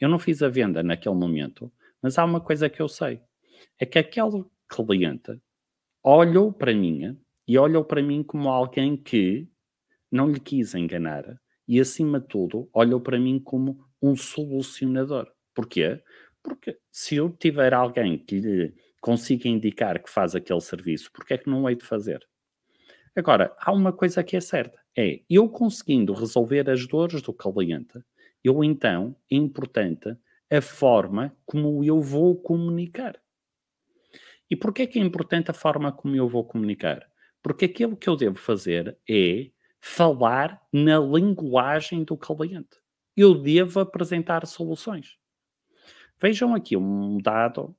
Eu 0.01 0.09
não 0.09 0.19
fiz 0.19 0.43
a 0.43 0.49
venda 0.49 0.83
naquele 0.83 1.15
momento, 1.15 1.73
mas 2.01 2.19
há 2.19 2.25
uma 2.25 2.41
coisa 2.41 2.69
que 2.69 2.81
eu 2.81 2.89
sei. 2.89 3.21
É 3.79 3.87
que 3.87 3.99
aquele 3.99 4.45
cliente 4.69 5.41
olhou 6.03 6.53
para 6.53 6.75
mim 6.75 7.19
e 7.47 7.59
olhou 7.59 7.85
para 7.85 8.03
mim 8.03 8.23
como 8.23 8.49
alguém 8.49 8.97
que 8.97 9.49
não 10.11 10.31
lhe 10.31 10.41
quis 10.41 10.75
enganar 10.75 11.25
e, 11.67 11.81
acima 11.81 12.21
de 12.21 12.27
tudo, 12.27 12.69
olhou 12.73 13.01
para 13.01 13.19
mim 13.19 13.39
como 13.39 13.85
um 14.03 14.17
solucionador. 14.17 15.31
Porquê? 15.55 16.03
Porque 16.43 16.79
se 16.91 17.17
eu 17.17 17.31
tiver 17.31 17.73
alguém 17.73 18.19
que 18.19 18.41
lhe 18.41 18.75
consiga 19.01 19.49
indicar 19.49 20.03
que 20.03 20.11
faz 20.11 20.35
aquele 20.35 20.61
serviço, 20.61 21.11
porque 21.13 21.35
é 21.35 21.39
que 21.39 21.49
não 21.49 21.69
hei 21.69 21.77
de 21.77 21.85
fazer? 21.85 22.27
Agora, 23.15 23.55
há 23.59 23.73
uma 23.73 23.93
coisa 23.93 24.25
que 24.25 24.37
é 24.37 24.41
certa: 24.41 24.79
é 24.97 25.21
eu 25.29 25.49
conseguindo 25.49 26.13
resolver 26.13 26.69
as 26.69 26.87
dores 26.87 27.23
do 27.23 27.33
cliente, 27.33 27.99
eu 28.45 28.63
então 28.63 29.17
é 29.31 29.37
importante 29.37 30.17
a 30.51 30.61
forma 30.61 31.35
como 31.47 31.83
eu 31.83 32.01
vou 32.01 32.37
comunicar. 32.37 33.21
E 34.51 34.57
porquê 34.57 34.87
que 34.87 34.99
é 34.99 35.03
importante 35.03 35.51
a 35.51 35.55
forma 35.55 35.91
como 35.91 36.15
eu 36.15 36.29
vou 36.29 36.45
comunicar? 36.45 37.09
Porque 37.43 37.65
aquilo 37.65 37.97
que 37.97 38.09
eu 38.09 38.17
devo 38.17 38.39
fazer 38.39 38.99
é 39.09 39.51
falar 39.81 40.61
na 40.73 40.99
linguagem 40.99 42.05
do 42.05 42.17
cliente. 42.17 42.77
Eu 43.17 43.35
devo 43.35 43.81
apresentar 43.81 44.47
soluções. 44.47 45.17
Vejam 46.21 46.55
aqui 46.55 46.77
um 46.77 47.19
dado, 47.19 47.75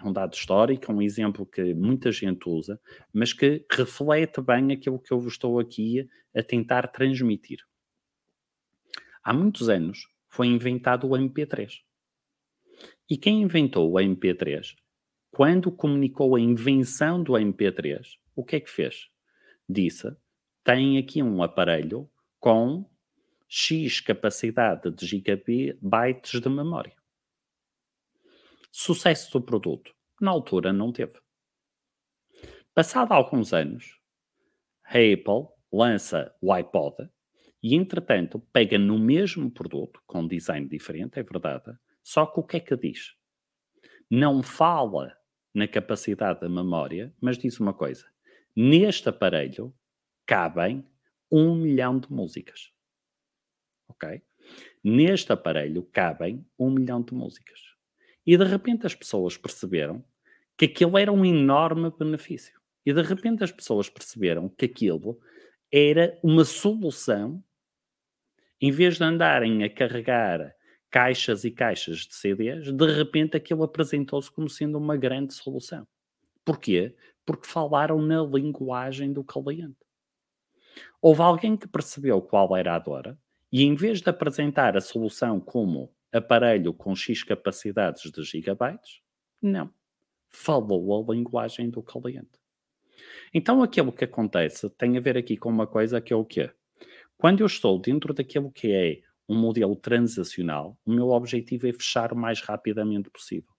é 0.00 0.04
um 0.06 0.12
dado 0.12 0.34
histórico, 0.34 0.92
um 0.92 1.02
exemplo 1.02 1.44
que 1.44 1.74
muita 1.74 2.12
gente 2.12 2.48
usa, 2.48 2.80
mas 3.12 3.32
que 3.32 3.64
reflete 3.70 4.40
bem 4.40 4.72
aquilo 4.72 4.98
que 4.98 5.12
eu 5.12 5.20
vos 5.20 5.32
estou 5.32 5.58
aqui 5.58 6.08
a 6.34 6.42
tentar 6.42 6.88
transmitir. 6.88 7.58
Há 9.22 9.32
muitos 9.32 9.68
anos 9.68 10.06
foi 10.28 10.46
inventado 10.46 11.06
o 11.06 11.10
MP3. 11.10 11.80
E 13.10 13.16
quem 13.16 13.42
inventou 13.42 13.90
o 13.90 13.96
MP3, 13.96 14.76
quando 15.30 15.72
comunicou 15.72 16.36
a 16.36 16.40
invenção 16.40 17.22
do 17.22 17.32
MP3, 17.32 18.00
o 18.36 18.44
que 18.44 18.56
é 18.56 18.60
que 18.60 18.70
fez? 18.70 19.08
Disse: 19.68 20.16
tem 20.62 20.98
aqui 20.98 21.22
um 21.22 21.42
aparelho 21.42 22.08
com 22.38 22.88
X 23.48 24.00
capacidade 24.00 24.90
de 24.90 25.06
gigabytes 25.06 26.40
de 26.40 26.48
memória. 26.48 26.97
Sucesso 28.80 29.32
do 29.32 29.44
produto. 29.44 29.92
Na 30.20 30.30
altura 30.30 30.72
não 30.72 30.92
teve. 30.92 31.18
Passado 32.72 33.10
alguns 33.10 33.52
anos, 33.52 33.98
a 34.84 34.98
Apple 34.98 35.52
lança 35.72 36.32
o 36.40 36.52
iPod 36.52 37.10
e, 37.60 37.74
entretanto, 37.74 38.38
pega 38.52 38.78
no 38.78 38.96
mesmo 38.96 39.50
produto, 39.50 40.00
com 40.06 40.24
design 40.24 40.68
diferente, 40.68 41.18
é 41.18 41.24
verdade, 41.24 41.76
só 42.04 42.24
que 42.24 42.38
o 42.38 42.44
que 42.44 42.58
é 42.58 42.60
que 42.60 42.76
diz? 42.76 43.16
Não 44.08 44.44
fala 44.44 45.12
na 45.52 45.66
capacidade 45.66 46.42
da 46.42 46.48
memória, 46.48 47.12
mas 47.20 47.36
diz 47.36 47.58
uma 47.58 47.74
coisa: 47.74 48.06
neste 48.54 49.08
aparelho 49.08 49.74
cabem 50.24 50.88
um 51.28 51.56
milhão 51.56 51.98
de 51.98 52.12
músicas. 52.12 52.72
Ok? 53.88 54.22
Neste 54.84 55.32
aparelho 55.32 55.82
cabem 55.82 56.46
um 56.56 56.70
milhão 56.70 57.02
de 57.02 57.12
músicas. 57.12 57.67
E 58.28 58.36
de 58.36 58.44
repente 58.44 58.84
as 58.84 58.94
pessoas 58.94 59.38
perceberam 59.38 60.04
que 60.54 60.66
aquilo 60.66 60.98
era 60.98 61.10
um 61.10 61.24
enorme 61.24 61.90
benefício. 61.98 62.60
E 62.84 62.92
de 62.92 63.00
repente 63.00 63.42
as 63.42 63.50
pessoas 63.50 63.88
perceberam 63.88 64.50
que 64.50 64.66
aquilo 64.66 65.18
era 65.72 66.18
uma 66.22 66.44
solução, 66.44 67.42
em 68.60 68.70
vez 68.70 68.98
de 68.98 69.04
andarem 69.04 69.64
a 69.64 69.70
carregar 69.70 70.54
caixas 70.90 71.42
e 71.44 71.50
caixas 71.50 72.00
de 72.00 72.14
CDs, 72.14 72.70
de 72.70 72.86
repente 72.92 73.34
aquilo 73.34 73.62
apresentou-se 73.62 74.30
como 74.30 74.50
sendo 74.50 74.76
uma 74.76 74.98
grande 74.98 75.32
solução. 75.32 75.88
Porquê? 76.44 76.94
Porque 77.24 77.46
falaram 77.46 77.98
na 78.02 78.22
linguagem 78.22 79.10
do 79.10 79.24
cliente. 79.24 79.86
Houve 81.00 81.22
alguém 81.22 81.56
que 81.56 81.66
percebeu 81.66 82.20
qual 82.20 82.54
era 82.54 82.74
a 82.74 82.78
dor 82.78 83.16
e, 83.50 83.64
em 83.64 83.74
vez 83.74 84.02
de 84.02 84.10
apresentar 84.10 84.76
a 84.76 84.82
solução 84.82 85.40
como 85.40 85.90
aparelho 86.12 86.72
com 86.72 86.94
X 86.94 87.22
capacidades 87.22 88.10
de 88.10 88.22
gigabytes? 88.22 89.00
Não. 89.40 89.72
Falou 90.28 91.10
a 91.10 91.14
linguagem 91.14 91.70
do 91.70 91.82
cliente. 91.82 92.38
Então 93.32 93.62
aquilo 93.62 93.92
que 93.92 94.04
acontece 94.04 94.68
tem 94.70 94.96
a 94.96 95.00
ver 95.00 95.16
aqui 95.16 95.36
com 95.36 95.48
uma 95.48 95.66
coisa 95.66 96.00
que 96.00 96.12
é 96.12 96.16
o 96.16 96.24
quê? 96.24 96.50
Quando 97.16 97.40
eu 97.40 97.46
estou 97.46 97.78
dentro 97.78 98.14
daquilo 98.14 98.50
que 98.50 98.72
é 98.72 99.00
um 99.28 99.36
modelo 99.38 99.76
transacional, 99.76 100.78
o 100.84 100.92
meu 100.92 101.08
objetivo 101.08 101.66
é 101.66 101.72
fechar 101.72 102.12
o 102.12 102.16
mais 102.16 102.40
rapidamente 102.40 103.10
possível. 103.10 103.52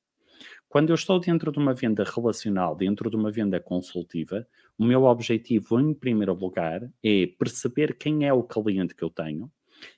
Quando 0.67 0.89
eu 0.89 0.95
estou 0.95 1.19
dentro 1.19 1.51
de 1.51 1.59
uma 1.59 1.73
venda 1.73 2.03
relacional, 2.03 2.75
dentro 2.75 3.09
de 3.09 3.15
uma 3.15 3.31
venda 3.31 3.59
consultiva, 3.59 4.47
o 4.77 4.83
meu 4.85 5.03
objetivo, 5.03 5.79
em 5.79 5.93
primeiro 5.93 6.33
lugar, 6.33 6.89
é 7.03 7.27
perceber 7.37 7.97
quem 7.97 8.27
é 8.27 8.31
o 8.31 8.43
cliente 8.43 8.95
que 8.95 9.03
eu 9.03 9.09
tenho, 9.09 9.51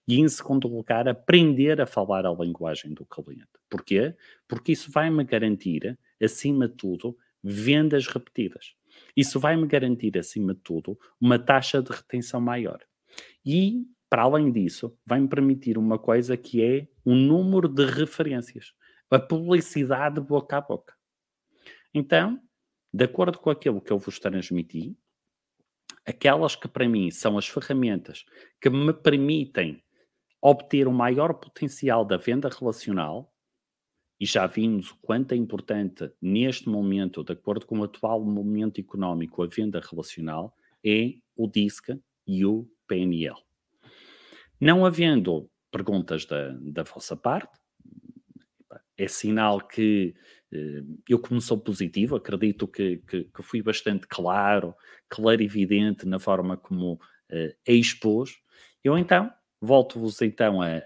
e, 0.07 0.19
em 0.19 0.27
segundo 0.27 0.67
lugar, 0.67 1.07
aprender 1.07 1.79
a 1.81 1.85
falar 1.85 2.25
a 2.25 2.31
linguagem 2.31 2.93
do 2.93 3.05
cliente. 3.05 3.47
Porquê? 3.69 4.15
Porque 4.47 4.71
isso 4.71 4.91
vai-me 4.91 5.23
garantir, 5.23 5.97
acima 6.21 6.67
de 6.67 6.75
tudo, 6.75 7.17
vendas 7.43 8.07
repetidas. 8.07 8.75
Isso 9.15 9.39
vai-me 9.39 9.65
garantir, 9.67 10.17
acima 10.17 10.53
de 10.53 10.59
tudo, 10.61 10.97
uma 11.19 11.39
taxa 11.39 11.81
de 11.81 11.91
retenção 11.91 12.41
maior. 12.41 12.79
E, 13.45 13.85
para 14.09 14.23
além 14.23 14.51
disso, 14.51 14.97
vai-me 15.05 15.27
permitir 15.27 15.77
uma 15.77 15.97
coisa 15.97 16.35
que 16.35 16.61
é 16.61 16.87
o 17.03 17.15
número 17.15 17.67
de 17.67 17.85
referências. 17.85 18.73
A 19.09 19.19
publicidade 19.19 20.21
boca 20.21 20.57
a 20.57 20.61
boca. 20.61 20.93
Então, 21.93 22.39
de 22.93 23.05
acordo 23.05 23.37
com 23.39 23.49
aquilo 23.49 23.81
que 23.81 23.91
eu 23.91 23.97
vos 23.97 24.19
transmiti, 24.19 24.97
aquelas 26.05 26.55
que 26.55 26.67
para 26.67 26.87
mim 26.87 27.11
são 27.11 27.37
as 27.37 27.47
ferramentas 27.47 28.25
que 28.59 28.69
me 28.69 28.93
permitem 28.93 29.81
obter 30.41 30.87
o 30.87 30.91
maior 30.91 31.35
potencial 31.35 32.03
da 32.03 32.17
venda 32.17 32.49
relacional, 32.49 33.31
e 34.19 34.25
já 34.25 34.45
vimos 34.45 34.91
o 34.91 34.97
quanto 35.01 35.33
é 35.33 35.35
importante 35.35 36.11
neste 36.21 36.69
momento, 36.69 37.23
de 37.23 37.33
acordo 37.33 37.65
com 37.65 37.79
o 37.79 37.83
atual 37.83 38.23
momento 38.23 38.79
económico, 38.79 39.43
a 39.43 39.47
venda 39.47 39.79
relacional, 39.79 40.55
é 40.83 41.13
o 41.35 41.47
DISC 41.47 41.99
e 42.27 42.45
o 42.45 42.67
PNL. 42.87 43.35
Não 44.59 44.85
havendo 44.85 45.49
perguntas 45.71 46.25
da, 46.25 46.49
da 46.61 46.83
vossa 46.83 47.15
parte, 47.15 47.60
é 49.03 49.07
sinal 49.07 49.67
que 49.67 50.15
eh, 50.51 50.83
eu 51.07 51.19
como 51.19 51.39
sou 51.41 51.57
positivo, 51.57 52.15
acredito 52.15 52.67
que, 52.67 52.97
que, 53.07 53.23
que, 53.23 53.43
fui 53.43 53.61
bastante 53.61 54.05
claro, 54.07 54.75
e 55.17 55.43
evidente 55.43 56.05
na 56.05 56.19
forma 56.19 56.57
como 56.57 56.93
uh, 56.93 56.99
a 57.67 57.71
expus. 57.71 58.39
Eu 58.83 58.97
então 58.97 59.31
volto-vos 59.61 60.21
então 60.21 60.61
a, 60.61 60.77
a, 60.77 60.81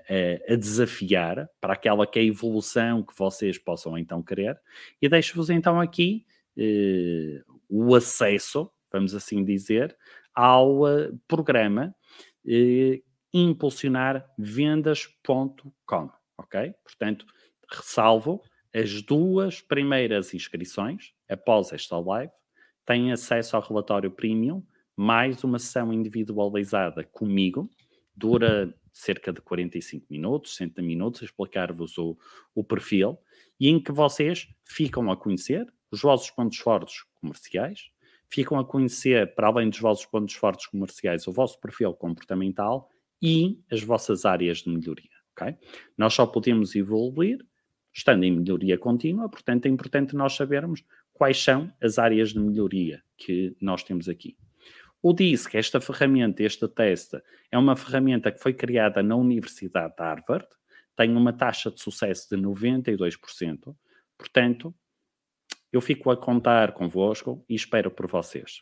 a, 0.49 0.55
desafiar 0.55 1.49
para 1.61 1.73
aquela 1.73 2.05
que 2.05 2.19
é 2.19 2.21
a 2.21 2.25
evolução 2.25 3.01
que 3.03 3.17
vocês 3.17 3.57
possam 3.57 3.97
então 3.97 4.21
querer 4.21 4.59
e 5.01 5.07
deixo-vos 5.07 5.49
então 5.49 5.79
aqui 5.79 6.25
uh, 6.57 7.41
o 7.69 7.95
acesso, 7.95 8.69
vamos 8.91 9.15
assim 9.15 9.43
dizer, 9.43 9.97
ao 10.33 10.83
uh, 10.83 11.17
programa 11.27 11.95
impulsionarvendas.com, 13.33 16.09
ok? 16.37 16.73
Portanto, 16.83 17.25
ressalvo, 17.75 18.41
as 18.73 19.01
duas 19.01 19.61
primeiras 19.61 20.33
inscrições, 20.33 21.13
após 21.29 21.71
esta 21.71 21.97
live, 21.97 22.31
têm 22.85 23.11
acesso 23.11 23.55
ao 23.55 23.61
relatório 23.61 24.11
premium, 24.11 24.63
mais 24.95 25.43
uma 25.43 25.59
sessão 25.59 25.91
individualizada 25.93 27.03
comigo, 27.03 27.69
dura 28.15 28.73
cerca 28.93 29.33
de 29.33 29.41
45 29.41 30.05
minutos, 30.09 30.55
60 30.55 30.81
minutos, 30.81 31.21
explicar-vos 31.21 31.97
o, 31.97 32.17
o 32.53 32.63
perfil, 32.63 33.17
e 33.59 33.69
em 33.69 33.81
que 33.81 33.91
vocês 33.91 34.47
ficam 34.63 35.11
a 35.11 35.17
conhecer 35.17 35.65
os 35.91 36.01
vossos 36.01 36.29
pontos 36.31 36.57
fortes 36.57 37.03
comerciais, 37.19 37.89
ficam 38.29 38.59
a 38.59 38.65
conhecer, 38.65 39.35
para 39.35 39.47
além 39.47 39.69
dos 39.69 39.79
vossos 39.79 40.05
pontos 40.05 40.35
fortes 40.35 40.67
comerciais, 40.67 41.27
o 41.27 41.31
vosso 41.31 41.59
perfil 41.59 41.93
comportamental 41.93 42.89
e 43.21 43.61
as 43.71 43.81
vossas 43.81 44.25
áreas 44.25 44.59
de 44.59 44.69
melhoria. 44.69 45.09
Okay? 45.31 45.57
Nós 45.97 46.13
só 46.13 46.25
podemos 46.25 46.75
evoluir 46.75 47.45
estando 47.95 48.25
em 48.25 48.31
melhoria 48.31 48.77
contínua, 48.77 49.29
portanto 49.29 49.67
é 49.67 49.69
importante 49.69 50.15
nós 50.15 50.35
sabermos 50.35 50.83
quais 51.13 51.41
são 51.41 51.73
as 51.81 51.97
áreas 51.97 52.33
de 52.33 52.39
melhoria 52.39 53.01
que 53.17 53.55
nós 53.61 53.83
temos 53.83 54.09
aqui. 54.09 54.35
O 55.01 55.13
DISC, 55.13 55.55
esta 55.55 55.79
ferramenta, 55.79 56.43
este 56.43 56.67
teste, 56.67 57.21
é 57.49 57.57
uma 57.57 57.75
ferramenta 57.75 58.31
que 58.31 58.41
foi 58.41 58.53
criada 58.53 59.01
na 59.01 59.15
Universidade 59.15 59.95
de 59.95 60.03
Harvard, 60.03 60.47
tem 60.95 61.15
uma 61.15 61.31
taxa 61.31 61.71
de 61.71 61.81
sucesso 61.81 62.27
de 62.29 62.41
92%, 62.41 63.73
portanto, 64.17 64.75
eu 65.71 65.79
fico 65.79 66.11
a 66.11 66.17
contar 66.17 66.73
convosco 66.73 67.45
e 67.47 67.55
espero 67.55 67.89
por 67.89 68.07
vocês. 68.07 68.59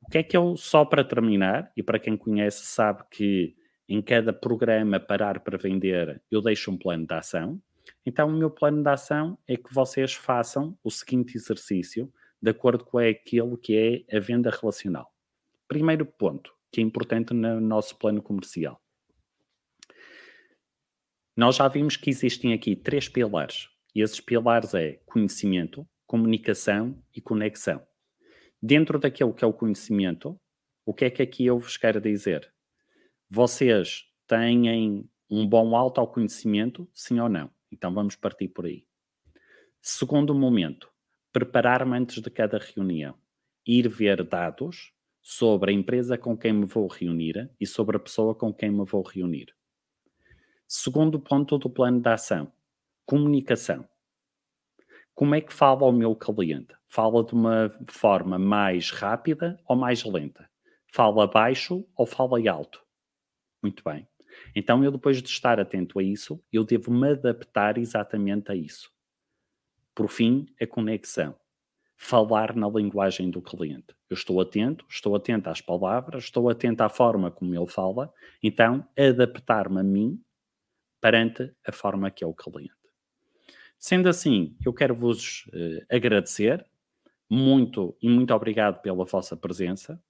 O 0.00 0.08
que 0.08 0.18
é 0.18 0.22
que 0.22 0.36
eu, 0.36 0.56
só 0.56 0.84
para 0.84 1.04
terminar, 1.04 1.70
e 1.76 1.82
para 1.82 1.98
quem 1.98 2.16
conhece 2.16 2.64
sabe 2.64 3.02
que 3.10 3.54
em 3.88 4.00
cada 4.00 4.32
programa 4.32 4.98
Parar 4.98 5.40
para 5.40 5.58
Vender 5.58 6.22
eu 6.30 6.40
deixo 6.40 6.70
um 6.70 6.78
plano 6.78 7.06
de 7.06 7.14
ação, 7.14 7.60
então, 8.04 8.28
o 8.28 8.32
meu 8.32 8.50
plano 8.50 8.82
de 8.82 8.88
ação 8.88 9.38
é 9.46 9.56
que 9.56 9.72
vocês 9.72 10.14
façam 10.14 10.78
o 10.82 10.90
seguinte 10.90 11.36
exercício 11.36 12.12
de 12.40 12.50
acordo 12.50 12.84
com 12.84 12.98
aquilo 12.98 13.56
que 13.58 14.04
é 14.08 14.16
a 14.16 14.20
venda 14.20 14.50
relacional. 14.50 15.12
Primeiro 15.66 16.06
ponto, 16.06 16.54
que 16.70 16.80
é 16.80 16.84
importante 16.84 17.34
no 17.34 17.60
nosso 17.60 17.96
plano 17.96 18.22
comercial. 18.22 18.80
Nós 21.36 21.56
já 21.56 21.68
vimos 21.68 21.96
que 21.96 22.08
existem 22.08 22.52
aqui 22.52 22.76
três 22.76 23.08
pilares. 23.08 23.68
E 23.94 24.00
esses 24.00 24.20
pilares 24.20 24.74
é 24.74 25.00
conhecimento, 25.06 25.86
comunicação 26.06 27.02
e 27.14 27.20
conexão. 27.20 27.84
Dentro 28.62 28.98
daquilo 28.98 29.34
que 29.34 29.44
é 29.44 29.46
o 29.46 29.52
conhecimento, 29.52 30.38
o 30.84 30.94
que 30.94 31.04
é 31.04 31.10
que 31.10 31.22
aqui 31.22 31.46
eu 31.46 31.58
vos 31.58 31.76
quero 31.76 32.00
dizer? 32.00 32.52
Vocês 33.28 34.04
têm 34.26 35.08
um 35.28 35.46
bom 35.46 35.74
autoconhecimento, 35.74 36.88
sim 36.94 37.18
ou 37.18 37.28
não? 37.28 37.50
Então 37.76 37.92
vamos 37.92 38.16
partir 38.16 38.48
por 38.48 38.64
aí. 38.64 38.86
Segundo 39.82 40.34
momento, 40.34 40.90
preparar-me 41.30 41.96
antes 41.96 42.22
de 42.22 42.30
cada 42.30 42.58
reunião. 42.58 43.14
Ir 43.66 43.86
ver 43.88 44.24
dados 44.24 44.92
sobre 45.20 45.70
a 45.70 45.74
empresa 45.74 46.16
com 46.16 46.36
quem 46.36 46.54
me 46.54 46.64
vou 46.64 46.86
reunir 46.86 47.50
e 47.60 47.66
sobre 47.66 47.96
a 47.96 48.00
pessoa 48.00 48.34
com 48.34 48.52
quem 48.52 48.70
me 48.70 48.84
vou 48.84 49.02
reunir. 49.02 49.54
Segundo 50.66 51.20
ponto 51.20 51.58
do 51.58 51.68
plano 51.68 52.00
de 52.00 52.08
ação, 52.08 52.50
comunicação. 53.04 53.86
Como 55.14 55.34
é 55.34 55.40
que 55.40 55.52
fala 55.52 55.82
ao 55.82 55.92
meu 55.92 56.16
cliente? 56.16 56.74
Fala 56.88 57.22
de 57.24 57.34
uma 57.34 57.70
forma 57.88 58.38
mais 58.38 58.90
rápida 58.90 59.60
ou 59.66 59.76
mais 59.76 60.02
lenta? 60.04 60.48
Fala 60.92 61.26
baixo 61.26 61.86
ou 61.94 62.06
fala 62.06 62.38
alto? 62.50 62.82
Muito 63.62 63.82
bem. 63.84 64.08
Então, 64.54 64.82
eu 64.84 64.90
depois 64.90 65.22
de 65.22 65.28
estar 65.28 65.58
atento 65.60 65.98
a 65.98 66.02
isso, 66.02 66.42
eu 66.52 66.64
devo 66.64 66.92
me 66.92 67.10
adaptar 67.10 67.78
exatamente 67.78 68.50
a 68.50 68.54
isso. 68.54 68.90
Por 69.94 70.08
fim, 70.08 70.46
a 70.60 70.66
conexão. 70.66 71.34
Falar 71.96 72.54
na 72.54 72.68
linguagem 72.68 73.30
do 73.30 73.40
cliente. 73.40 73.96
Eu 74.08 74.14
estou 74.14 74.40
atento, 74.40 74.84
estou 74.88 75.16
atento 75.16 75.48
às 75.48 75.60
palavras, 75.60 76.24
estou 76.24 76.48
atento 76.48 76.82
à 76.82 76.88
forma 76.88 77.30
como 77.30 77.54
ele 77.54 77.66
fala, 77.66 78.12
então 78.42 78.86
adaptar-me 78.96 79.80
a 79.80 79.82
mim 79.82 80.22
perante 81.00 81.52
a 81.66 81.72
forma 81.72 82.10
que 82.10 82.22
é 82.22 82.26
o 82.26 82.34
cliente. 82.34 82.72
Sendo 83.78 84.08
assim, 84.08 84.56
eu 84.64 84.72
quero 84.72 84.94
vos 84.94 85.46
uh, 85.46 85.86
agradecer 85.88 86.66
muito 87.28 87.96
e 88.00 88.08
muito 88.08 88.32
obrigado 88.32 88.80
pela 88.80 89.04
vossa 89.04 89.36
presença 89.36 90.00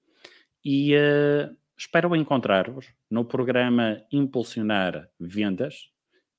e 0.64 0.94
uh, 0.94 1.56
Espero 1.78 2.16
encontrar-vos 2.16 2.86
no 3.10 3.22
programa 3.22 4.02
Impulsionar 4.10 5.10
Vendas 5.20 5.90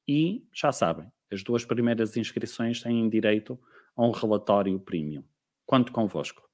e 0.08 0.44
já 0.52 0.72
sabem, 0.72 1.12
as 1.32 1.44
duas 1.44 1.64
primeiras 1.64 2.18
inscrições 2.18 2.82
têm 2.82 3.08
direito 3.08 3.60
a 3.96 4.04
um 4.04 4.10
relatório 4.10 4.80
premium. 4.80 5.24
Conto 5.64 5.92
convosco. 5.92 6.47